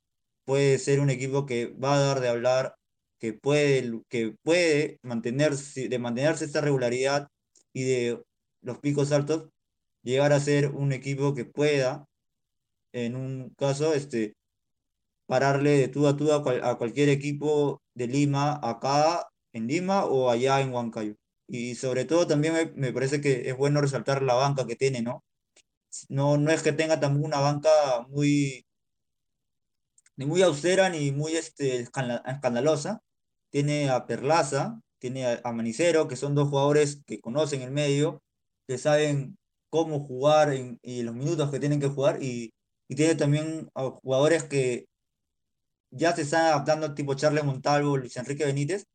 puede 0.45 0.79
ser 0.79 1.01
un 1.01 1.11
equipo 1.11 1.47
que 1.47 1.67
va 1.69 1.97
a 1.97 2.01
dar 2.01 2.21
de 2.21 2.29
hablar, 2.29 2.75
que 3.19 3.33
puede, 3.35 4.03
que 4.09 4.35
puede 4.43 4.99
mantenerse, 5.03 5.89
de 5.89 5.99
mantenerse 5.99 6.45
esta 6.45 6.61
regularidad 6.61 7.29
y 7.73 7.85
de 7.85 8.23
los 8.63 8.79
picos 8.79 9.13
altos, 9.13 9.51
llegar 10.03 10.33
a 10.33 10.41
ser 10.41 10.71
un 10.73 10.93
equipo 10.93 11.35
que 11.35 11.45
pueda, 11.45 12.07
en 12.93 13.17
un 13.17 13.51
caso, 13.57 13.95
este, 13.95 14.35
pararle 15.27 15.73
de 15.79 15.89
tú 15.89 16.07
a 16.09 16.17
tú 16.17 16.33
a, 16.33 16.79
cualquier 16.79 17.09
equipo 17.09 17.81
de 17.95 18.07
Lima, 18.09 18.61
acá 18.63 19.27
en 19.53 19.67
Lima 19.69 20.05
o 20.07 20.31
allá 20.31 20.61
en 20.61 20.73
Huancayo. 20.73 21.15
Y 21.49 21.75
sobre 21.77 22.05
todo 22.05 22.27
también 22.27 22.55
me, 22.55 22.67
me 22.77 22.93
parece 22.93 23.21
que 23.21 23.49
es 23.49 23.57
bueno 23.57 23.81
resaltar 23.81 24.23
la 24.23 24.35
banca 24.35 24.67
que 24.67 24.77
tiene, 24.77 25.03
¿no? 25.03 25.23
No, 26.09 26.39
no 26.39 26.51
es 26.51 26.63
que 26.63 26.73
tenga 26.73 27.01
también 27.01 27.25
una 27.25 27.41
banca 27.41 27.71
muy, 28.09 28.67
ni 30.17 30.27
muy 30.27 30.43
austera 30.43 30.89
ni 30.91 31.13
muy 31.13 31.37
este, 31.37 31.81
escandalosa. 31.81 33.01
Tiene 33.51 33.91
a 33.91 34.07
Perlaza, 34.07 34.81
tiene 34.99 35.27
a, 35.27 35.53
Manicero, 35.53 36.09
que 36.09 36.17
son 36.17 36.35
dos 36.35 36.49
jugadores 36.49 37.03
que 37.07 37.21
conocen 37.21 37.63
el 37.63 37.71
medio, 37.71 38.23
que 38.67 38.79
saben 38.79 39.37
cómo 39.71 40.01
jugar 40.07 40.55
y 40.55 41.03
los 41.03 41.15
minutos 41.15 41.51
que 41.51 41.61
tienen 41.61 41.81
que 41.81 41.89
jugar, 41.89 42.23
y, 42.23 42.53
y 42.89 42.95
tiene 42.95 43.15
también 43.15 43.71
a 43.75 43.91
jugadores 43.91 44.45
que 44.45 44.87
ya 45.91 46.15
se 46.15 46.23
están 46.23 46.47
adaptando, 46.47 46.95
tipo 46.95 47.15
Charles 47.15 47.45
Montalvo, 47.45 47.97
Luis 47.97 48.17
Enrique 48.17 48.45
Benítez, 48.45 48.87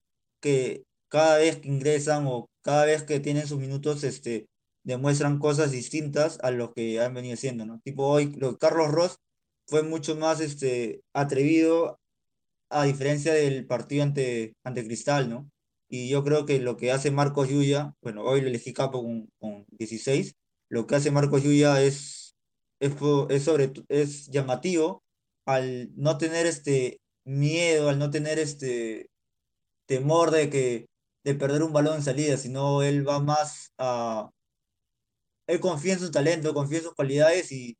que 0.42 0.84
cada 1.10 1.38
vez 1.38 1.58
que 1.58 1.68
ingresan 1.70 2.26
o 2.28 2.50
cada 2.62 2.86
vez 2.86 3.04
que 3.04 3.20
tienen 3.20 3.48
sus 3.48 3.60
minutos, 3.60 4.04
este, 4.04 4.48
demuestran 4.88 5.38
cosas 5.38 5.72
distintas 5.72 6.40
a 6.42 6.52
lo 6.52 6.74
que 6.74 7.02
han 7.02 7.14
venido 7.14 7.34
haciendo, 7.34 7.66
¿no? 7.66 7.82
Tipo 7.84 8.08
hoy, 8.08 8.34
lo, 8.38 8.58
Carlos 8.58 8.90
Ross 8.90 9.18
fue 9.68 9.84
mucho 9.84 10.16
más 10.16 10.40
este, 10.40 11.02
atrevido 11.14 12.00
a 12.70 12.86
diferencia 12.86 13.34
del 13.34 13.68
partido 13.68 14.04
ante, 14.04 14.54
ante 14.64 14.86
Cristal, 14.86 15.30
¿no? 15.30 15.50
Y 15.90 16.10
yo 16.10 16.24
creo 16.24 16.46
que 16.46 16.60
lo 16.60 16.78
que 16.78 16.92
hace 16.94 17.12
Marcos 17.12 17.50
Yuya, 17.50 17.94
bueno, 18.02 18.24
hoy 18.24 18.42
le 18.42 18.48
elegí 18.48 18.74
capo 18.74 19.04
con, 19.04 19.30
con 19.40 19.66
16, 19.72 20.36
lo 20.70 20.88
que 20.88 20.96
hace 20.96 21.12
Marcos 21.12 21.44
Yuya 21.44 21.82
es, 21.82 22.36
es, 22.80 22.94
es, 23.30 23.44
sobre, 23.44 23.74
es 23.90 24.28
llamativo 24.28 25.04
al 25.46 25.92
no 25.96 26.18
tener 26.18 26.46
este 26.46 27.02
miedo, 27.26 27.90
al 27.90 28.00
no 28.00 28.10
tener 28.10 28.40
este 28.40 29.10
temor 29.86 30.32
de 30.32 30.50
que 30.50 30.86
de 31.26 31.36
perder 31.36 31.64
un 31.64 31.74
balón 31.74 31.98
en 31.98 32.04
salida, 32.04 32.38
sino 32.38 32.84
él 32.84 33.08
va 33.08 33.20
más 33.20 33.74
a, 33.78 34.30
él 35.48 35.60
confía 35.60 35.94
en 35.94 36.00
su 36.00 36.12
talento, 36.12 36.54
confía 36.54 36.80
en 36.80 36.84
sus 36.86 36.96
cualidades 36.96 37.52
y, 37.52 37.78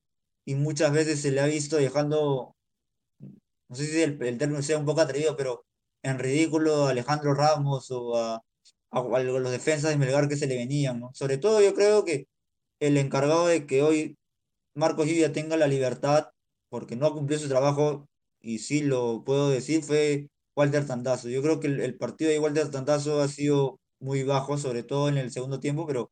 muchas 0.48 0.94
veces 0.94 1.22
se 1.22 1.32
le 1.32 1.42
ha 1.42 1.46
visto 1.46 1.78
dejando, 1.78 2.56
no 3.70 3.76
sé 3.76 3.86
si 3.88 4.02
el, 4.02 4.18
término 4.38 4.62
sea 4.62 4.78
un 4.78 4.86
poco 4.86 5.02
atrevido, 5.02 5.36
pero 5.38 5.66
en 6.04 6.20
ridículo 6.20 6.88
a 6.88 6.92
Alejandro 6.92 7.34
Ramos 7.34 7.92
o 7.92 8.16
a, 8.18 8.42
los 8.92 9.52
defensas 9.52 9.92
de 9.92 9.98
Melgar 9.98 10.30
que 10.30 10.38
se 10.38 10.48
le 10.48 10.56
venían. 10.56 11.04
Sobre 11.14 11.38
todo 11.38 11.62
yo 11.62 11.74
creo 11.76 12.06
que 12.06 12.28
el 12.80 12.98
encargado 12.98 13.48
de 13.48 13.66
que 13.68 13.84
hoy 13.84 14.18
Marcos 14.76 15.08
Lluvia 15.08 15.34
tenga 15.34 15.58
la 15.58 15.68
libertad, 15.68 16.30
porque 16.70 16.96
no 16.96 17.14
cumplió 17.14 17.40
su 17.40 17.50
trabajo, 17.50 18.08
y 18.42 18.60
sí 18.60 18.82
lo 18.82 19.24
puedo 19.26 19.50
decir, 19.50 19.84
fue 19.84 20.30
Walter 20.56 20.86
Tandazo. 20.88 21.30
Yo 21.30 21.42
creo 21.42 21.60
que 21.60 21.68
el, 21.68 21.82
el 21.82 21.98
partido 21.98 22.32
de 22.32 22.40
Walter 22.40 22.72
Tandazo 22.72 23.22
ha 23.22 23.28
sido 23.28 23.80
muy 24.00 24.24
bajo, 24.24 24.58
sobre 24.58 24.84
todo 24.84 25.10
en 25.10 25.18
el 25.18 25.32
segundo 25.32 25.60
tiempo, 25.60 25.86
pero 25.88 26.12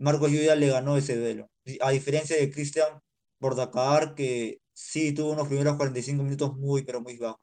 Marcos 0.00 0.30
Lluvia 0.30 0.54
le 0.56 0.70
ganó 0.70 0.96
ese 0.96 1.16
duelo. 1.16 1.50
A 1.82 1.90
diferencia 1.90 2.36
de 2.36 2.50
Cristian 2.50 3.00
Bordacar, 3.38 4.14
que 4.14 4.58
sí 4.72 5.12
tuvo 5.12 5.32
unos 5.32 5.46
primeros 5.46 5.76
45 5.76 6.22
minutos 6.22 6.56
muy, 6.56 6.82
pero 6.84 7.02
muy 7.02 7.18
bajos. 7.18 7.40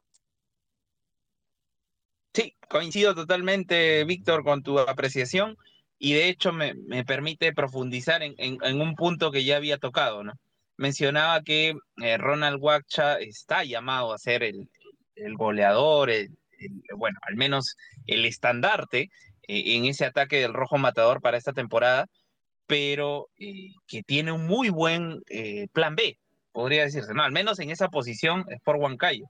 Sí, 2.34 2.56
coincido 2.68 3.14
totalmente, 3.14 4.04
Víctor, 4.04 4.42
con 4.42 4.62
tu 4.62 4.78
apreciación 4.80 5.56
y 5.98 6.14
de 6.14 6.28
hecho 6.28 6.52
me, 6.52 6.74
permite 7.04 7.52
profundizar 7.52 8.22
en, 8.22 8.80
un 8.80 8.94
punto 8.96 9.30
que 9.30 9.44
ya 9.44 9.56
había 9.56 9.78
tocado, 9.78 10.24
¿no? 10.24 10.32
Mencionaba 10.76 11.42
que 11.42 11.74
eh, 12.02 12.18
Ronald 12.18 12.58
Wacha 12.60 13.18
está 13.18 13.62
llamado 13.64 14.12
a 14.12 14.18
ser 14.18 14.42
el, 14.42 14.68
goleador, 15.36 16.10
bueno, 16.96 17.18
al 17.22 17.36
menos 17.36 17.76
el 18.06 18.24
estandarte 18.24 19.10
eh, 19.46 19.76
en 19.76 19.84
ese 19.86 20.04
ataque 20.04 20.40
del 20.40 20.54
rojo 20.54 20.78
matador 20.78 21.20
para 21.20 21.36
esta 21.36 21.52
temporada, 21.52 22.06
pero 22.68 23.30
eh, 23.38 23.72
que 23.86 24.02
tiene 24.02 24.30
un 24.30 24.46
muy 24.46 24.68
buen 24.68 25.22
eh, 25.30 25.68
plan 25.72 25.96
B, 25.96 26.18
podría 26.52 26.82
decirse, 26.82 27.14
¿no? 27.14 27.22
Al 27.22 27.32
menos 27.32 27.58
en 27.60 27.70
esa 27.70 27.88
posición 27.88 28.44
es 28.50 28.60
por 28.60 28.76
Huancayo. 28.76 29.24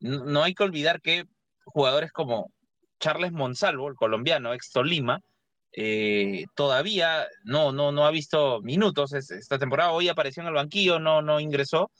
No, 0.00 0.42
hay 0.42 0.54
que 0.54 0.64
olvidar 0.64 1.00
que 1.00 1.24
jugadores 1.64 2.10
como 2.10 2.50
Charles 2.98 3.30
Monsalvo, 3.30 3.88
el 3.88 3.94
colombiano, 3.94 4.52
ex 4.52 4.72
Tolima, 4.72 5.20
eh, 5.72 6.46
todavía 6.56 7.28
no, 7.44 7.70
no, 7.70 7.92
no 7.92 8.06
ha 8.06 8.10
visto 8.10 8.60
minutos 8.60 9.12
esta 9.12 9.58
temporada. 9.58 9.92
Hoy 9.92 10.08
apareció 10.08 10.42
en 10.42 10.48
el 10.48 10.54
banquillo, 10.54 10.98
no, 10.98 11.22
no 11.22 11.38
ingresó. 11.38 11.92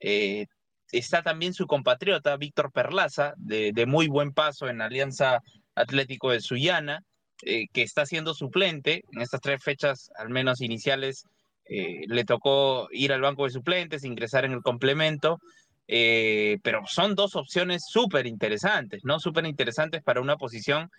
está 0.00 1.22
también 1.22 1.52
su 1.52 1.66
compatriota, 1.66 2.38
Víctor 2.38 2.72
Perlaza, 2.72 3.34
de, 3.36 3.72
de, 3.74 3.84
muy 3.84 4.08
buen 4.08 4.32
paso 4.32 4.66
en 4.66 4.80
Alianza 4.80 5.42
Atlético 5.74 6.30
de 6.30 6.40
Sullana. 6.40 7.04
Eh, 7.42 7.66
que 7.72 7.82
está 7.82 8.04
siendo 8.04 8.34
suplente 8.34 9.04
en 9.12 9.22
estas 9.22 9.40
tres 9.40 9.62
fechas, 9.62 10.10
al 10.16 10.28
menos 10.28 10.60
iniciales, 10.60 11.24
eh, 11.66 12.00
le 12.08 12.24
tocó 12.24 12.88
ir 12.90 13.12
al 13.12 13.20
banco 13.20 13.44
de 13.44 13.50
suplentes, 13.50 14.02
ingresar 14.02 14.44
en 14.44 14.52
el 14.52 14.62
complemento, 14.62 15.38
eh, 15.86 16.58
pero 16.64 16.82
son 16.86 17.14
dos 17.14 17.36
opciones 17.36 17.84
súper 17.88 18.26
interesantes, 18.26 19.04
¿no? 19.04 19.20
Súper 19.20 19.46
interesantes 19.46 20.02
para 20.02 20.20
una 20.20 20.36
posición 20.36 20.90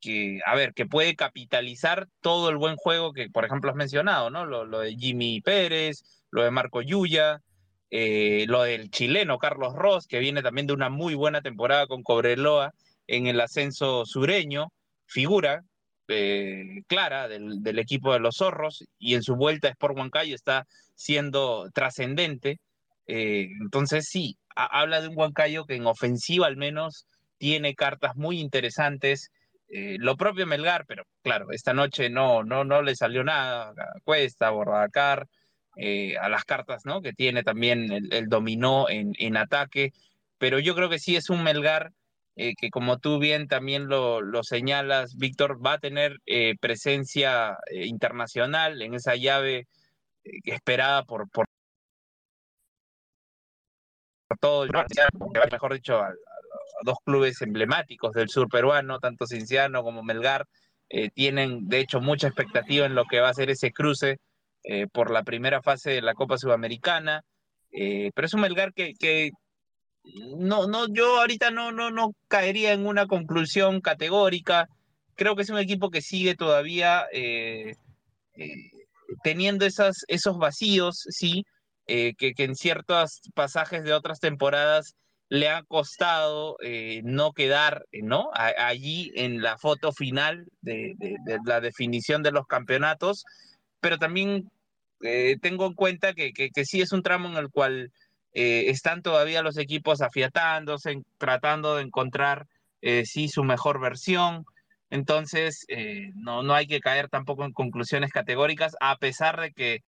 que, 0.00 0.40
a 0.44 0.54
ver, 0.54 0.74
que 0.74 0.84
puede 0.84 1.16
capitalizar 1.16 2.08
todo 2.20 2.50
el 2.50 2.58
buen 2.58 2.76
juego 2.76 3.14
que, 3.14 3.30
por 3.30 3.46
ejemplo, 3.46 3.70
has 3.70 3.76
mencionado, 3.76 4.28
¿no? 4.28 4.44
Lo, 4.44 4.80
de 4.80 4.94
Jimmy 4.96 5.40
Pérez, 5.40 6.04
lo 6.30 6.42
de 6.42 6.50
Marco 6.50 6.82
Yuya, 6.82 7.40
lo 7.90 8.62
del 8.64 8.90
chileno 8.90 9.38
Carlos 9.38 9.72
Ross, 9.74 10.06
que 10.06 10.18
viene 10.18 10.42
también 10.42 10.66
de 10.66 10.74
una 10.74 10.90
muy 10.90 11.14
buena 11.14 11.40
temporada 11.40 11.86
con 11.86 12.02
Cobreloa 12.02 12.74
en 13.06 13.26
el 13.26 13.40
ascenso 13.40 14.04
sureño, 14.04 14.70
figura 15.06 15.64
eh, 16.08 16.82
clara 16.86 17.28
del, 17.28 17.78
equipo 17.78 18.12
de 18.12 18.20
los 18.20 18.36
zorros 18.36 18.84
y 18.98 19.14
en 19.14 19.22
su 19.22 19.36
vuelta 19.36 19.68
a 19.68 19.70
Sport 19.72 19.96
Huancayo 19.96 20.34
está 20.34 20.66
siendo 20.94 21.70
trascendente. 21.72 22.60
entonces 23.06 24.08
sí, 24.08 24.36
habla 24.54 25.00
de 25.00 25.08
un 25.08 25.18
Huancayo 25.18 25.64
que 25.66 25.76
en 25.76 25.86
ofensiva 25.86 26.46
al 26.46 26.56
menos 26.56 27.06
tiene 27.38 27.74
cartas 27.74 28.16
muy 28.16 28.40
interesantes. 28.40 29.30
Eh, 29.68 29.96
lo 29.98 30.16
propio 30.16 30.46
Melgar, 30.46 30.86
pero 30.86 31.04
claro, 31.22 31.50
esta 31.50 31.74
noche 31.74 32.08
no, 32.10 32.44
no, 32.44 32.64
no 32.64 32.82
le 32.82 32.94
salió 32.96 33.24
nada. 33.24 33.74
Cuesta, 34.04 34.50
Bordacar, 34.50 35.26
eh, 35.76 36.16
a 36.18 36.28
las 36.28 36.44
cartas 36.44 36.82
¿no? 36.84 37.02
que 37.02 37.12
tiene 37.12 37.42
también 37.42 37.90
el, 37.90 38.28
dominó 38.28 38.86
en, 38.88 39.36
ataque. 39.36 39.92
Pero 40.38 40.58
yo 40.58 40.74
creo 40.74 40.88
que 40.88 40.98
sí 40.98 41.16
es 41.16 41.30
un 41.30 41.42
Melgar 41.42 41.92
eh, 42.36 42.54
que, 42.56 42.70
como 42.70 42.98
tú 42.98 43.18
bien 43.18 43.48
también 43.48 43.88
lo, 43.88 44.20
lo 44.20 44.42
señalas, 44.42 45.16
Víctor, 45.16 45.64
va 45.64 45.74
a 45.74 45.78
tener 45.78 46.18
presencia 46.60 47.56
internacional 47.72 48.82
en 48.82 48.94
esa 48.94 49.16
llave 49.16 49.66
esperada 50.44 51.04
por, 51.04 51.28
por 51.30 51.46
todo, 54.40 54.66
mejor 55.50 55.74
dicho, 55.74 56.00
dos 56.82 56.98
clubes 57.04 57.40
emblemáticos 57.42 58.12
del 58.12 58.28
sur 58.28 58.48
peruano, 58.48 58.98
tanto 58.98 59.26
Cinciano 59.26 59.82
como 59.82 60.02
Melgar, 60.02 60.46
eh, 60.88 61.10
tienen 61.10 61.68
de 61.68 61.80
hecho 61.80 62.00
mucha 62.00 62.28
expectativa 62.28 62.86
en 62.86 62.94
lo 62.94 63.04
que 63.06 63.20
va 63.20 63.30
a 63.30 63.34
ser 63.34 63.50
ese 63.50 63.72
cruce 63.72 64.18
eh, 64.62 64.86
por 64.86 65.10
la 65.10 65.22
primera 65.22 65.62
fase 65.62 65.90
de 65.90 66.02
la 66.02 66.14
Copa 66.14 66.38
Sudamericana. 66.38 67.22
Eh, 67.72 68.12
pero 68.14 68.26
es 68.26 68.34
un 68.34 68.42
Melgar 68.42 68.72
que, 68.72 69.30
no, 70.38 70.66
no, 70.66 70.86
yo 70.88 71.20
ahorita 71.20 71.50
no, 71.50 71.72
no, 71.72 71.90
no 71.90 72.14
caería 72.28 72.72
en 72.72 72.86
una 72.86 73.06
conclusión 73.06 73.80
categórica. 73.80 74.68
Creo 75.14 75.36
que 75.36 75.42
es 75.42 75.50
un 75.50 75.58
equipo 75.58 75.90
que 75.90 76.02
sigue 76.02 76.34
todavía 76.34 77.06
teniendo 79.22 79.64
esas, 79.64 80.04
esos 80.08 80.38
vacíos, 80.38 81.06
sí, 81.08 81.44
que, 81.86 82.14
que, 82.16 82.44
en 82.44 82.56
ciertos 82.56 83.20
pasajes 83.34 83.84
de 83.84 83.92
otras 83.92 84.18
temporadas 84.18 84.96
le 85.28 85.48
ha 85.48 85.62
costado 85.62 86.56
eh, 86.62 87.00
no 87.04 87.32
quedar 87.32 87.86
¿no? 87.92 88.30
allí 88.34 89.10
en 89.14 89.42
la 89.42 89.58
foto 89.58 89.92
final 89.92 90.46
de, 90.60 90.94
la 91.44 91.60
definición 91.60 92.22
de 92.22 92.32
los 92.32 92.46
campeonatos, 92.46 93.24
pero 93.80 93.98
también 93.98 94.50
eh, 95.02 95.36
tengo 95.40 95.66
en 95.66 95.74
cuenta 95.74 96.14
que, 96.14 96.32
que, 96.32 96.64
sí 96.64 96.80
es 96.80 96.92
un 96.92 97.02
tramo 97.02 97.28
en 97.28 97.36
el 97.36 97.50
cual 97.50 97.90
eh, 98.34 98.70
están 98.70 99.02
todavía 99.02 99.42
los 99.42 99.56
equipos 99.56 100.02
afiatándose, 100.02 101.02
tratando 101.18 101.76
de 101.76 101.82
encontrar 101.82 102.46
sí 103.04 103.28
su 103.28 103.44
mejor 103.44 103.80
versión. 103.80 104.44
Entonces, 104.90 105.66
no, 106.16 106.42
no 106.42 106.52
hay 106.52 106.66
que 106.66 106.80
caer 106.80 107.08
tampoco 107.08 107.46
en 107.46 107.54
conclusiones 107.54 108.12
categóricas, 108.12 108.76
a 108.78 108.98
pesar 108.98 109.40
de 109.40 109.52
que 109.52 109.82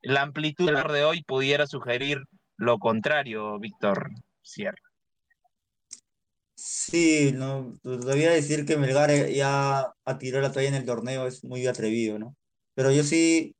la 0.00 0.22
amplitud 0.22 0.72
de 0.72 1.04
hoy 1.04 1.22
pudiera 1.22 1.68
sugerir 1.68 2.24
lo 2.56 2.78
contrario, 2.78 3.58
Víctor 3.60 4.10
cierra. 4.42 4.82
Sí, 6.54 7.32
no, 7.34 7.74
debía 7.82 8.30
decir 8.30 8.64
que 8.66 8.76
Melgar 8.76 9.28
ya 9.28 9.92
a 10.04 10.18
tirar 10.18 10.42
la 10.42 10.52
toalla 10.52 10.68
en 10.68 10.74
el 10.74 10.84
torneo 10.84 11.26
es 11.26 11.44
muy 11.44 11.66
atrevido, 11.66 12.18
¿no? 12.18 12.36
Pero 12.74 12.92
yo 12.92 13.02
sí, 13.02 13.56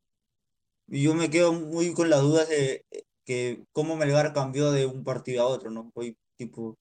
yo 0.86 1.14
me 1.14 1.30
quedo 1.30 1.52
muy 1.52 1.94
con 1.94 2.10
las 2.10 2.20
dudas 2.20 2.48
de 2.48 2.84
que 3.24 3.64
cómo 3.72 3.96
Melgar 3.96 4.32
cambió 4.32 4.72
de 4.72 4.86
un 4.86 5.04
partido 5.04 5.42
a 5.42 5.46
otro, 5.46 5.70
¿no? 5.70 5.90
Hoy, 5.94 6.16
tipo, 6.36 6.78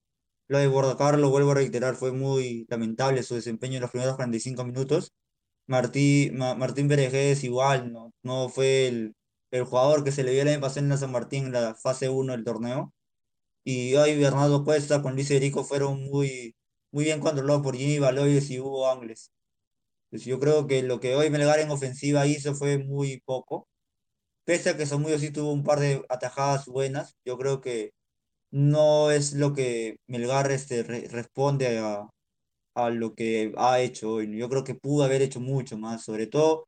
lo 0.47 0.58
de 0.60 0.67
Bordacar, 0.67 1.19
lo 1.19 1.30
vuelvo 1.30 1.51
a 1.51 1.56
reiterar, 1.56 1.95
fue 1.95 2.12
muy 2.12 2.65
lamentable 2.69 3.23
su 3.23 3.36
desempeño 3.36 3.75
en 3.77 3.82
los 3.82 3.91
primeros 3.91 4.15
45 4.15 4.63
minutos. 4.65 5.13
Martí, 5.67 6.32
Martín 6.34 6.88
Berejés 6.88 7.43
igual, 7.43 7.91
¿no? 7.93 8.13
No 8.23 8.49
fue 8.49 8.88
el, 8.88 9.15
el 9.51 9.63
jugador 9.65 10.04
que 10.04 10.12
se 10.12 10.23
le 10.23 10.32
vio 10.34 10.41
el 10.43 10.49
año 10.49 10.62
pasado 10.62 10.82
en 10.86 10.89
la 10.89 10.97
San 10.97 11.12
Martín 11.12 11.45
en 11.47 11.54
la 11.54 11.75
fase 11.75 12.10
1 12.10 12.34
del 12.34 12.43
torneo 12.43 12.93
y 13.63 13.95
hoy 13.95 14.17
Bernardo 14.17 14.63
Cuesta 14.63 15.01
con 15.01 15.13
Luis 15.15 15.27
Federico 15.27 15.63
fueron 15.63 16.04
muy, 16.04 16.56
muy 16.91 17.06
bien 17.06 17.19
controlados 17.19 17.63
por 17.63 17.75
Jimmy 17.75 17.99
Baloyes 17.99 18.49
y 18.51 18.60
Hugo 18.60 18.89
Angles. 18.89 19.32
Pues 20.12 20.25
yo 20.25 20.39
creo 20.39 20.67
que 20.67 20.84
lo 20.84 20.99
que 20.99 21.15
hoy 21.15 21.30
Melgar 21.32 21.60
en 21.60 21.71
ofensiva 21.71 22.27
hizo 22.27 22.56
fue 22.56 22.80
muy 22.80 23.21
poco. 23.25 23.69
Pese 24.45 24.69
a 24.71 24.77
que 24.77 24.86
Samudio 24.86 25.19
sí 25.19 25.32
tuvo 25.32 25.51
un 25.54 25.63
par 25.63 25.80
de 25.80 26.04
atajadas 26.10 26.65
buenas, 26.65 27.15
yo 27.25 27.38
creo 27.38 27.62
que 27.62 27.91
no 28.51 29.12
es 29.12 29.34
lo 29.34 29.54
que 29.54 29.97
Melgar 30.08 30.51
este, 30.51 30.84
responde 30.84 31.80
a, 31.80 32.10
a 32.75 32.89
lo 32.91 33.15
que 33.15 33.54
ha 33.58 33.82
hecho 33.82 34.13
hoy. 34.13 34.38
Yo 34.38 34.49
creo 34.49 34.63
que 34.65 34.75
pudo 34.75 35.06
haber 35.06 35.21
hecho 35.23 35.39
mucho 35.41 35.77
más, 35.77 36.04
sobre 36.06 36.27
todo 36.27 36.67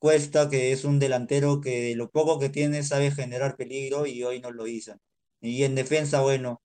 Cuesta, 0.00 0.50
que 0.50 0.72
es 0.72 0.84
un 0.84 0.98
delantero 0.98 1.60
que 1.60 1.94
lo 1.96 2.10
poco 2.10 2.38
que 2.38 2.50
tiene 2.50 2.82
sabe 2.82 3.10
generar 3.10 3.56
peligro 3.56 4.06
y 4.06 4.22
hoy 4.24 4.40
no 4.40 4.50
lo 4.52 4.66
hizo. 4.66 4.94
Y 5.40 5.64
en 5.64 5.74
defensa, 5.74 6.20
bueno, 6.20 6.60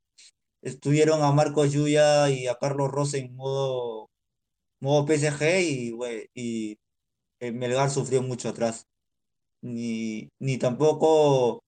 estuvieron 0.64 1.24
a 1.24 1.32
Marcos 1.34 1.74
Yuya 1.74 2.30
y 2.32 2.48
a 2.48 2.56
Carlos 2.56 2.92
Rosa 2.92 3.18
en 3.18 3.36
modo, 3.36 4.10
modo 4.82 5.06
PSG 5.08 5.62
y, 5.62 5.94
y 7.42 7.52
Melgar 7.54 7.92
sufrió 7.92 8.24
mucho 8.24 8.50
atrás. 8.50 8.89
Ni, 9.62 10.30
ni 10.40 10.58
tampoco 10.58 11.64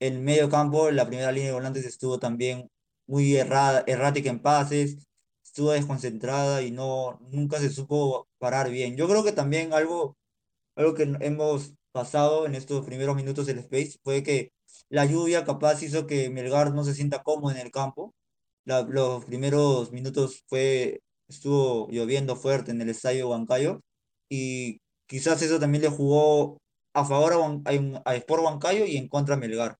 el 0.00 0.20
medio 0.20 0.48
campo, 0.50 0.90
la 0.90 1.06
primera 1.06 1.32
línea 1.32 1.48
de 1.48 1.54
volantes 1.54 1.84
estuvo 1.86 2.18
también 2.18 2.68
muy 3.06 3.36
errada, 3.36 3.84
errática 3.86 4.30
en 4.30 4.40
pases, 4.42 4.98
estuvo 5.44 5.72
desconcentrada 5.72 6.62
y 6.62 6.70
no, 6.70 7.18
nunca 7.32 7.58
se 7.60 7.70
supo 7.70 8.28
parar 8.38 8.70
bien. 8.70 8.96
Yo 8.96 9.08
creo 9.08 9.24
que 9.24 9.32
también 9.32 9.72
algo, 9.72 10.16
algo 10.76 10.94
que 10.94 11.04
hemos 11.20 11.74
pasado 11.92 12.46
en 12.46 12.54
estos 12.54 12.84
primeros 12.86 13.16
minutos 13.16 13.46
del 13.46 13.58
Space 13.60 13.98
fue 14.04 14.22
que 14.22 14.52
la 14.90 15.04
lluvia 15.06 15.44
capaz 15.44 15.82
hizo 15.82 16.06
que 16.06 16.30
Melgar 16.30 16.74
no 16.74 16.84
se 16.84 16.94
sienta 16.94 17.22
cómodo 17.22 17.52
en 17.54 17.58
el 17.58 17.70
campo. 17.70 18.14
los 18.64 19.24
primeros 19.24 19.92
minutos 19.92 20.44
fue, 20.48 21.00
estuvo 21.28 21.88
lloviendo 21.90 22.36
fuerte 22.36 22.70
en 22.72 22.80
el 22.82 22.90
estadio 22.90 23.28
Huancayo 23.30 23.80
y 24.30 24.80
quizás 25.06 25.42
eso 25.42 25.58
también 25.58 25.82
le 25.82 25.88
jugó 25.90 26.58
a 27.00 27.04
favor 27.04 27.62
a, 28.04 28.14
Sport 28.16 28.42
Huancayo 28.42 28.84
y 28.86 28.96
en 28.96 29.08
contra 29.08 29.34
a 29.34 29.38
Melgar. 29.38 29.78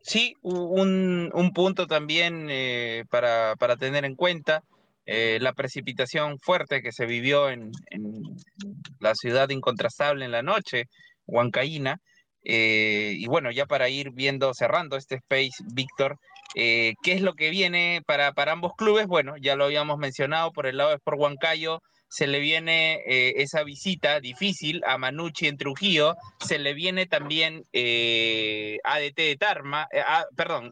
Sí, 0.00 0.34
un, 0.42 1.30
punto 1.54 1.86
también 1.86 2.48
eh, 2.50 3.04
para, 3.10 3.56
para 3.56 3.76
tener 3.76 4.04
en 4.04 4.14
cuenta 4.16 4.62
eh, 5.06 5.38
la 5.40 5.52
precipitación 5.52 6.38
fuerte 6.40 6.82
que 6.82 6.92
se 6.92 7.06
vivió 7.06 7.50
en, 7.50 7.72
la 9.00 9.14
ciudad 9.14 9.50
incontrastable 9.50 10.24
en 10.24 10.32
la 10.32 10.42
noche, 10.42 10.84
Huancaína. 11.26 11.98
Eh, 12.44 13.14
y 13.16 13.26
bueno, 13.26 13.50
ya 13.50 13.66
para 13.66 13.88
ir 13.88 14.10
viendo, 14.12 14.52
cerrando 14.54 14.96
este 14.96 15.16
space, 15.16 15.64
Víctor, 15.72 16.18
eh, 16.54 16.94
¿qué 17.02 17.12
es 17.12 17.20
lo 17.20 17.34
que 17.34 17.50
viene 17.50 18.02
para, 18.06 18.32
para, 18.32 18.52
ambos 18.52 18.72
clubes? 18.76 19.06
Bueno, 19.06 19.36
ya 19.36 19.56
lo 19.56 19.64
habíamos 19.64 19.98
mencionado, 19.98 20.52
por 20.52 20.66
el 20.66 20.76
lado 20.76 20.90
de 20.90 20.96
Sport 20.96 21.18
Huancayo 21.18 21.82
se 22.08 22.28
le 22.28 22.38
viene 22.38 23.02
esa 23.06 23.64
visita 23.64 24.20
difícil 24.20 24.82
a 24.86 24.98
Manucci 24.98 25.48
en 25.48 25.56
Trujillo, 25.56 26.14
se 26.38 26.60
le 26.60 26.72
viene 26.72 27.06
también 27.06 27.64
ADT 27.72 29.16
de 29.16 29.36
Tarma, 29.36 29.88
ah, 30.06 30.24
perdón, 30.36 30.70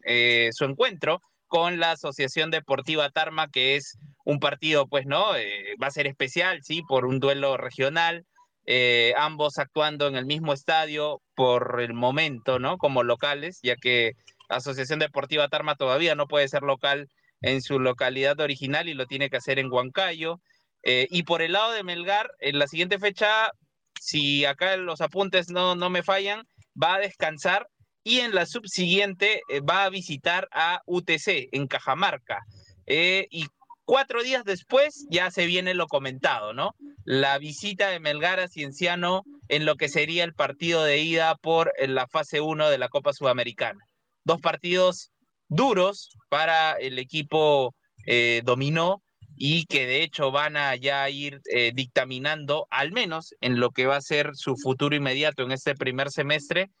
su 0.53 0.63
encuentro 0.63 1.21
con 1.53 1.79
la 1.79 1.91
Asociación 1.91 2.49
Deportiva 2.49 3.11
Tarma, 3.11 3.47
que 3.47 3.75
es 3.75 3.99
un 4.25 4.39
partido, 4.39 4.87
pues, 4.87 5.05
¿no? 5.05 5.35
Eh, 5.35 5.75
va 5.79 5.85
a 5.85 5.91
ser 5.91 6.07
especial, 6.07 6.63
sí, 6.63 6.81
por 6.87 7.05
un 7.05 7.19
duelo 7.19 7.57
regional, 7.57 8.25
eh, 8.65 9.13
ambos 9.17 9.59
actuando 9.59 10.07
en 10.07 10.15
el 10.15 10.25
mismo 10.25 10.51
estadio 10.51 11.21
por 11.35 11.79
el 11.79 11.93
momento, 11.93 12.57
¿no? 12.57 12.79
Como 12.79 13.03
locales, 13.03 13.59
ya 13.61 13.75
que 13.75 14.13
Asociación 14.55 14.99
Deportiva 14.99 15.49
Tarma 15.49 15.75
todavía 15.75 16.15
no 16.15 16.27
puede 16.27 16.47
ser 16.47 16.63
local 16.63 17.09
en 17.41 17.61
su 17.61 17.79
localidad 17.79 18.39
original 18.39 18.87
y 18.87 18.93
lo 18.93 19.05
tiene 19.05 19.29
que 19.29 19.37
hacer 19.37 19.59
en 19.59 19.71
Huancayo. 19.71 20.39
Eh, 20.83 21.07
y 21.09 21.23
por 21.23 21.41
el 21.41 21.53
lado 21.53 21.71
de 21.71 21.83
Melgar, 21.83 22.31
en 22.39 22.59
la 22.59 22.67
siguiente 22.67 22.99
fecha, 22.99 23.51
si 23.99 24.45
acá 24.45 24.75
los 24.77 25.01
apuntes 25.01 25.49
no, 25.49 25.75
no 25.75 25.89
me 25.89 26.03
fallan, 26.03 26.45
va 26.81 26.95
a 26.95 26.99
descansar 26.99 27.67
y 28.03 28.19
en 28.19 28.35
la 28.35 28.45
subsiguiente 28.45 29.41
va 29.69 29.85
a 29.85 29.89
visitar 29.89 30.49
a 30.51 30.81
UTC 30.85 31.49
en 31.51 31.67
Cajamarca. 31.67 32.39
y 32.85 33.47
Cuatro 33.85 34.23
días 34.23 34.45
después 34.45 35.05
ya 35.09 35.29
se 35.29 35.45
viene 35.45 35.73
lo 35.73 35.87
comentado, 35.87 36.53
¿no? 36.53 36.73
La 37.03 37.37
visita 37.37 37.89
de 37.89 37.99
Melgar 37.99 38.39
a 38.39 38.47
Cienciano 38.47 39.23
en 39.49 39.65
lo 39.65 39.75
que 39.75 39.89
sería 39.89 40.23
el 40.23 40.33
partido 40.33 40.83
de 40.85 40.99
ida 40.99 41.35
por 41.35 41.73
la 41.77 42.07
fase 42.07 42.39
1 42.39 42.69
de 42.69 42.77
la 42.77 42.87
Copa 42.87 43.11
Sudamericana. 43.11 43.85
Dos 44.23 44.41
partidos 44.41 45.11
duros 45.47 46.09
para 46.29 46.73
el 46.73 46.99
equipo 46.99 47.75
eh, 48.05 48.41
dominó 48.43 49.03
y 49.35 49.65
que 49.65 49.85
de 49.85 50.03
hecho 50.03 50.31
van 50.31 50.57
a 50.57 50.75
ya 50.75 51.09
ir 51.09 51.41
eh, 51.45 51.71
dictaminando, 51.73 52.67
al 52.69 52.91
menos 52.91 53.33
en 53.41 53.59
lo 53.59 53.71
que 53.71 53.85
va 53.85 53.97
a 53.97 54.01
ser 54.01 54.31
su 54.35 54.55
futuro 54.55 54.95
inmediato 54.95 55.43
en 55.43 55.51
este 55.51 55.75
primer 55.75 56.11
semestre, 56.11 56.71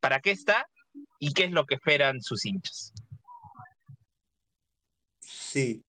para 0.00 0.20
qué 0.20 0.30
está 0.30 0.66
y 1.18 1.32
qué 1.32 1.44
es 1.44 1.52
lo 1.52 1.64
que 1.64 1.76
esperan 1.76 2.20
sus 2.20 2.44
hinchas. 2.44 2.92
Sí, 5.20 5.82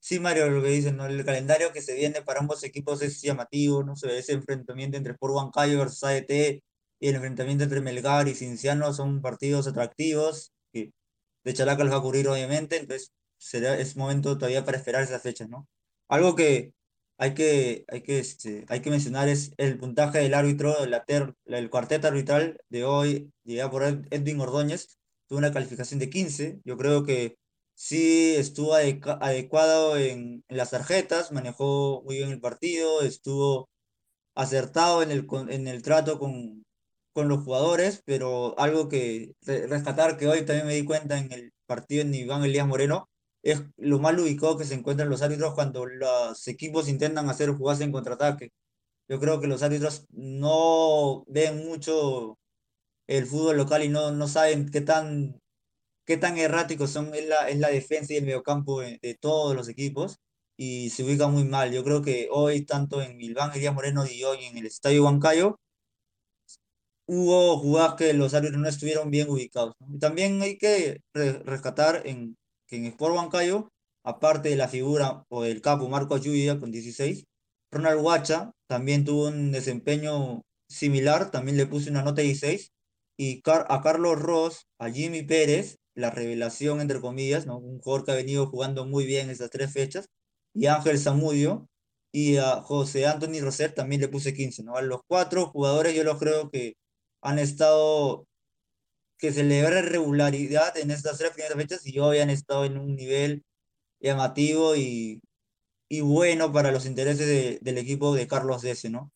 sí, 0.00 0.20
Mario, 0.20 0.48
lo 0.48 0.62
que 0.62 0.70
dicen, 0.70 0.96
¿no? 0.96 1.06
El 1.06 1.24
calendario 1.24 1.72
que 1.72 1.82
se 1.82 1.94
viene 1.94 2.22
para 2.22 2.40
ambos 2.40 2.64
equipos 2.64 3.02
es 3.02 3.20
llamativo, 3.20 3.82
¿no? 3.82 3.94
Se 3.96 4.16
ese 4.16 4.32
enfrentamiento 4.32 4.96
entre 4.96 5.12
Sport 5.12 5.34
Huancayo 5.34 5.78
versus 5.78 6.04
AET 6.04 6.62
y 7.00 7.08
el 7.08 7.16
enfrentamiento 7.16 7.64
entre 7.64 7.80
Melgar 7.80 8.28
y 8.28 8.34
Cinciano 8.34 8.92
son 8.92 9.22
partidos 9.22 9.66
atractivos 9.66 10.52
que 10.72 10.92
de 11.44 11.54
Chalaca 11.54 11.84
los 11.84 11.92
va 11.92 11.98
a 11.98 12.02
cubrir 12.02 12.28
obviamente, 12.28 12.76
entonces 12.78 13.12
será, 13.38 13.78
es 13.78 13.96
momento 13.96 14.36
todavía 14.38 14.64
para 14.64 14.78
esperar 14.78 15.02
esas 15.02 15.22
fechas, 15.22 15.48
¿no? 15.48 15.68
Algo 16.08 16.34
que 16.36 16.74
hay 17.18 17.34
que, 17.34 17.84
hay 17.88 18.02
que, 18.02 18.18
este, 18.20 18.64
hay 18.68 18.80
que 18.80 18.90
mencionar 18.90 19.28
es 19.28 19.52
el 19.58 19.78
puntaje 19.78 20.18
del 20.18 20.34
árbitro, 20.34 20.86
la 20.86 21.04
ter, 21.04 21.34
el 21.46 21.70
cuarteto 21.70 22.08
arbitral 22.08 22.60
de 22.68 22.84
hoy, 22.84 23.32
llegado 23.44 23.70
por 23.70 23.82
Edwin 23.84 24.40
Ordóñez, 24.40 24.98
tuvo 25.26 25.38
una 25.38 25.52
calificación 25.52 26.00
de 26.00 26.10
15. 26.10 26.60
Yo 26.64 26.76
creo 26.76 27.04
que 27.04 27.36
sí 27.74 28.34
estuvo 28.36 28.74
adecuado 28.74 29.96
en, 29.98 30.44
en, 30.48 30.56
las 30.56 30.70
tarjetas, 30.70 31.32
manejó 31.32 32.02
muy 32.04 32.16
bien 32.18 32.30
el 32.30 32.40
partido, 32.40 33.02
estuvo 33.02 33.68
acertado 34.34 35.02
en 35.02 35.10
el, 35.10 35.26
en 35.50 35.68
el 35.68 35.82
trato 35.82 36.18
con, 36.18 36.64
con 37.18 37.28
los 37.28 37.42
jugadores, 37.42 38.02
pero 38.04 38.56
algo 38.60 38.88
que 38.88 39.34
rescatar 39.44 40.16
que 40.16 40.28
hoy 40.28 40.44
también 40.44 40.68
me 40.68 40.74
di 40.74 40.84
cuenta 40.84 41.18
en 41.18 41.32
el 41.32 41.52
partido 41.66 42.02
en 42.02 42.14
Iván 42.14 42.44
Elías 42.44 42.66
Moreno, 42.68 43.08
es 43.42 43.62
lo 43.76 43.98
mal 43.98 44.20
ubicado 44.20 44.56
que 44.56 44.64
se 44.64 44.74
encuentran 44.74 45.08
los 45.10 45.22
árbitros 45.22 45.54
cuando 45.54 45.84
los 45.84 46.46
equipos 46.46 46.88
intentan 46.88 47.28
hacer 47.28 47.50
jugadas 47.50 47.80
en 47.80 47.90
contraataque. 47.90 48.52
Yo 49.08 49.18
creo 49.20 49.40
que 49.40 49.48
los 49.48 49.64
árbitros 49.64 50.06
no 50.10 51.24
ven 51.26 51.66
mucho 51.66 52.38
el 53.08 53.26
fútbol 53.26 53.56
local 53.56 53.82
y 53.84 53.88
no, 53.88 54.12
no 54.12 54.28
saben 54.28 54.70
qué 54.70 54.80
tan, 54.82 55.40
qué 56.06 56.18
tan 56.18 56.38
erráticos 56.38 56.90
son 56.90 57.14
en 57.16 57.28
la, 57.30 57.50
en 57.50 57.60
la 57.60 57.68
defensa 57.70 58.14
y 58.14 58.18
el 58.18 58.26
mediocampo 58.26 58.80
de, 58.80 58.98
de 59.02 59.14
todos 59.16 59.56
los 59.56 59.68
equipos 59.68 60.18
y 60.56 60.90
se 60.90 61.04
ubican 61.04 61.32
muy 61.32 61.44
mal. 61.44 61.72
Yo 61.72 61.84
creo 61.84 62.02
que 62.02 62.28
hoy, 62.30 62.64
tanto 62.64 63.02
en 63.02 63.16
Milván, 63.16 63.52
Elías 63.54 63.74
Moreno 63.74 64.06
y 64.06 64.22
hoy 64.24 64.44
en 64.44 64.58
el 64.58 64.66
Estadio 64.66 65.04
Huancayo, 65.04 65.58
hubo 67.08 67.58
jugadas 67.58 67.94
que 67.94 68.12
los 68.12 68.34
árbitros 68.34 68.60
no 68.60 68.68
estuvieron 68.68 69.10
bien 69.10 69.30
ubicados. 69.30 69.74
Y 69.92 69.98
también 69.98 70.40
hay 70.42 70.58
que 70.58 71.00
rescatar 71.14 72.02
en 72.04 72.36
que 72.68 72.76
en 72.76 72.84
Sport 72.86 73.14
Huancayo, 73.16 73.68
aparte 74.04 74.50
de 74.50 74.56
la 74.56 74.68
figura 74.68 75.24
o 75.30 75.42
del 75.42 75.62
capo 75.62 75.88
Marco 75.88 76.14
Ayuya 76.14 76.58
con 76.60 76.70
16, 76.70 77.24
Ronald 77.72 78.00
Huacha 78.02 78.52
también 78.68 79.04
tuvo 79.04 79.28
un 79.28 79.52
desempeño 79.52 80.42
similar, 80.70 81.30
también 81.30 81.56
le 81.56 81.66
puse 81.66 81.90
una 81.90 82.02
nota 82.02 82.22
16, 82.22 82.70
y 83.18 83.42
a 83.44 83.82
Carlos 83.82 84.18
Ross, 84.20 84.66
a 84.78 84.90
Jimmy 84.90 85.22
Pérez, 85.22 85.76
la 85.94 86.10
revelación 86.10 86.80
entre 86.80 87.00
comillas, 87.00 87.46
¿no? 87.46 87.58
un 87.58 87.80
jugador 87.80 88.04
que 88.04 88.12
ha 88.12 88.14
venido 88.14 88.46
jugando 88.46 88.86
muy 88.86 89.06
bien 89.06 89.30
esas 89.30 89.50
tres 89.50 89.72
fechas, 89.72 90.06
y 90.54 90.66
Ángel 90.66 90.98
Zamudio, 90.98 91.66
y 92.12 92.36
a 92.36 92.62
José 92.62 93.06
Anthony 93.06 93.40
Roser 93.40 93.74
también 93.74 94.00
le 94.00 94.08
puse 94.08 94.34
15, 94.34 94.62
¿no? 94.62 94.76
A 94.76 94.82
los 94.82 95.00
cuatro 95.06 95.46
jugadores 95.46 95.94
yo 95.94 96.04
los 96.04 96.18
creo 96.18 96.50
que 96.50 96.74
han 97.22 97.38
estado 97.38 98.26
que 99.18 99.32
celebra 99.32 99.82
regularidad 99.82 100.76
en 100.78 100.90
estas 100.90 101.18
tres 101.18 101.32
primeras 101.32 101.56
fechas 101.56 101.86
y 101.86 101.98
hoy 101.98 102.18
han 102.20 102.30
estado 102.30 102.64
en 102.64 102.78
un 102.78 102.96
nivel 102.96 103.44
llamativo 104.00 104.76
y, 104.76 105.20
y 105.88 106.00
bueno 106.02 106.52
para 106.52 106.72
los 106.72 106.86
intereses 106.86 107.60
del 107.62 107.78
equipo 107.78 108.14
de 108.14 108.28
Carlos 108.28 108.62
Dese, 108.62 108.90
¿no? 108.90 109.12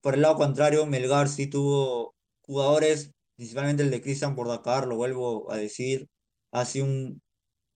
Por 0.00 0.14
el 0.14 0.22
lado 0.22 0.36
contrario, 0.36 0.86
Melgar 0.86 1.28
sí 1.28 1.46
tuvo 1.48 2.14
jugadores, 2.42 3.12
principalmente 3.36 3.82
el 3.82 3.90
de 3.90 4.02
Cristian 4.02 4.36
Bordacar, 4.36 4.86
lo 4.86 4.96
vuelvo 4.96 5.50
a 5.52 5.56
decir, 5.56 6.08
hace 6.52 6.82
un 6.82 7.22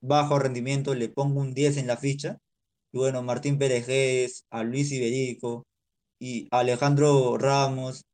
bajo 0.00 0.38
rendimiento, 0.38 0.94
le 0.94 1.08
pongo 1.08 1.40
un 1.40 1.54
10 1.54 1.76
en 1.78 1.86
la 1.88 1.96
ficha. 1.96 2.38
Y 2.92 2.98
bueno, 2.98 3.22
Martín 3.22 3.58
Pérez, 3.58 4.44
a 4.50 4.64
Luis 4.64 4.92
Iberico 4.92 5.66
y 6.18 6.48
Alejandro 6.50 7.38
Ramos 7.38 8.04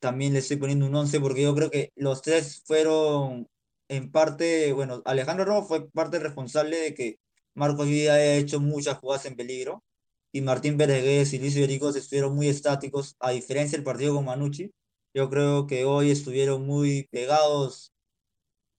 también 0.00 0.32
le 0.32 0.40
estoy 0.40 0.56
poniendo 0.56 0.86
un 0.86 0.94
11 0.94 1.20
porque 1.20 1.42
yo 1.42 1.54
creo 1.54 1.70
que 1.70 1.92
los 1.96 2.22
tres 2.22 2.62
fueron 2.66 3.48
en 3.88 4.10
parte, 4.10 4.72
bueno, 4.72 5.02
Alejandro 5.04 5.44
Romo 5.44 5.66
fue 5.66 5.88
parte 5.90 6.18
responsable 6.18 6.76
de 6.78 6.94
que 6.94 7.18
Marcos 7.54 7.86
Vida 7.88 8.14
haya 8.14 8.36
hecho 8.36 8.60
muchas 8.60 8.98
jugadas 8.98 9.26
en 9.26 9.36
peligro 9.36 9.84
y 10.32 10.40
Martín 10.42 10.76
Pérez 10.76 11.32
y 11.32 11.38
Luis 11.38 11.56
Iberico 11.56 11.90
estuvieron 11.90 12.34
muy 12.34 12.48
estáticos, 12.48 13.16
a 13.20 13.30
diferencia 13.30 13.78
del 13.78 13.84
partido 13.84 14.14
con 14.14 14.24
Manucci. 14.26 14.72
Yo 15.14 15.30
creo 15.30 15.66
que 15.66 15.84
hoy 15.84 16.10
estuvieron 16.10 16.66
muy 16.66 17.08
pegados 17.10 17.92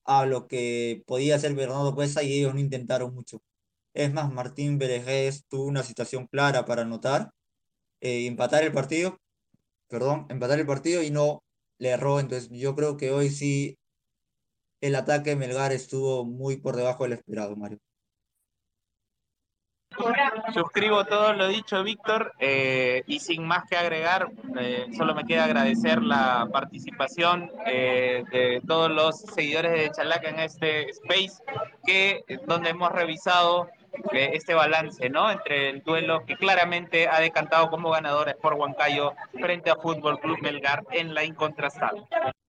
a 0.06 0.26
lo 0.26 0.48
que 0.48 1.04
podía 1.08 1.36
hacer 1.36 1.54
Bernardo 1.56 1.96
Cuesta 1.96 2.24
y 2.24 2.34
ellos 2.40 2.54
no 2.54 2.60
intentaron 2.60 3.14
mucho. 3.14 3.42
Es 3.94 4.14
más, 4.14 4.32
Martín 4.32 4.78
Pérez 4.80 5.44
tuvo 5.50 5.66
una 5.66 5.84
situación 5.84 6.28
clara 6.28 6.66
para 6.66 6.84
anotar 6.84 7.32
eh, 8.02 8.28
empatar 8.28 8.64
el 8.64 8.72
partido, 8.72 9.20
perdón, 9.88 10.26
empatar 10.30 10.60
el 10.60 10.66
partido 10.66 11.04
y 11.04 11.12
no 11.12 11.40
le 11.80 11.90
erró. 11.90 12.20
Entonces 12.20 12.50
yo 12.50 12.76
creo 12.76 12.98
que 12.98 13.12
hoy 13.12 13.30
sí 13.30 13.78
el 14.82 14.96
ataque 14.96 15.32
de 15.32 15.36
Melgar 15.36 15.72
estuvo 15.72 16.26
muy 16.26 16.58
por 16.58 16.76
debajo 16.76 17.04
del 17.04 17.14
esperado, 17.14 17.56
Mario. 17.56 17.80
Suscribo 20.54 21.06
todo 21.06 21.34
lo 21.34 21.48
dicho, 21.48 21.84
Víctor, 21.84 22.34
eh, 22.40 23.04
y 23.08 23.20
sin 23.20 23.46
más 23.48 23.64
que 23.68 23.78
agregar, 23.78 24.30
eh, 24.60 24.88
solo 24.96 25.16
me 25.16 25.24
queda 25.24 25.46
agradecer 25.46 26.04
la 26.04 26.48
participación 26.52 27.52
eh, 27.66 28.24
de 28.32 28.62
todos 28.68 28.92
los 28.92 29.18
seguidores 29.18 29.72
de 29.72 29.92
Chalaca 29.92 30.30
en 30.30 30.40
este 30.40 30.90
space, 30.92 31.42
que 31.86 32.24
donde 32.46 32.70
hemos 32.70 32.92
revisado 32.92 33.70
este 34.12 34.54
balance, 34.54 35.10
¿no? 35.10 35.30
Entre 35.32 35.70
el 35.70 35.84
duelo 35.84 36.26
que 36.26 36.36
claramente 36.36 37.08
ha 37.08 37.20
decantado 37.20 37.70
como 37.70 37.92
ganadores 37.92 38.36
por 38.36 38.54
Huancayo 38.54 39.14
frente 39.40 39.70
a 39.70 39.76
Fútbol 39.76 40.20
Club 40.20 40.38
Melgar 40.42 40.84
en 40.92 41.14
la 41.14 41.24
incontrastable. 41.24 42.04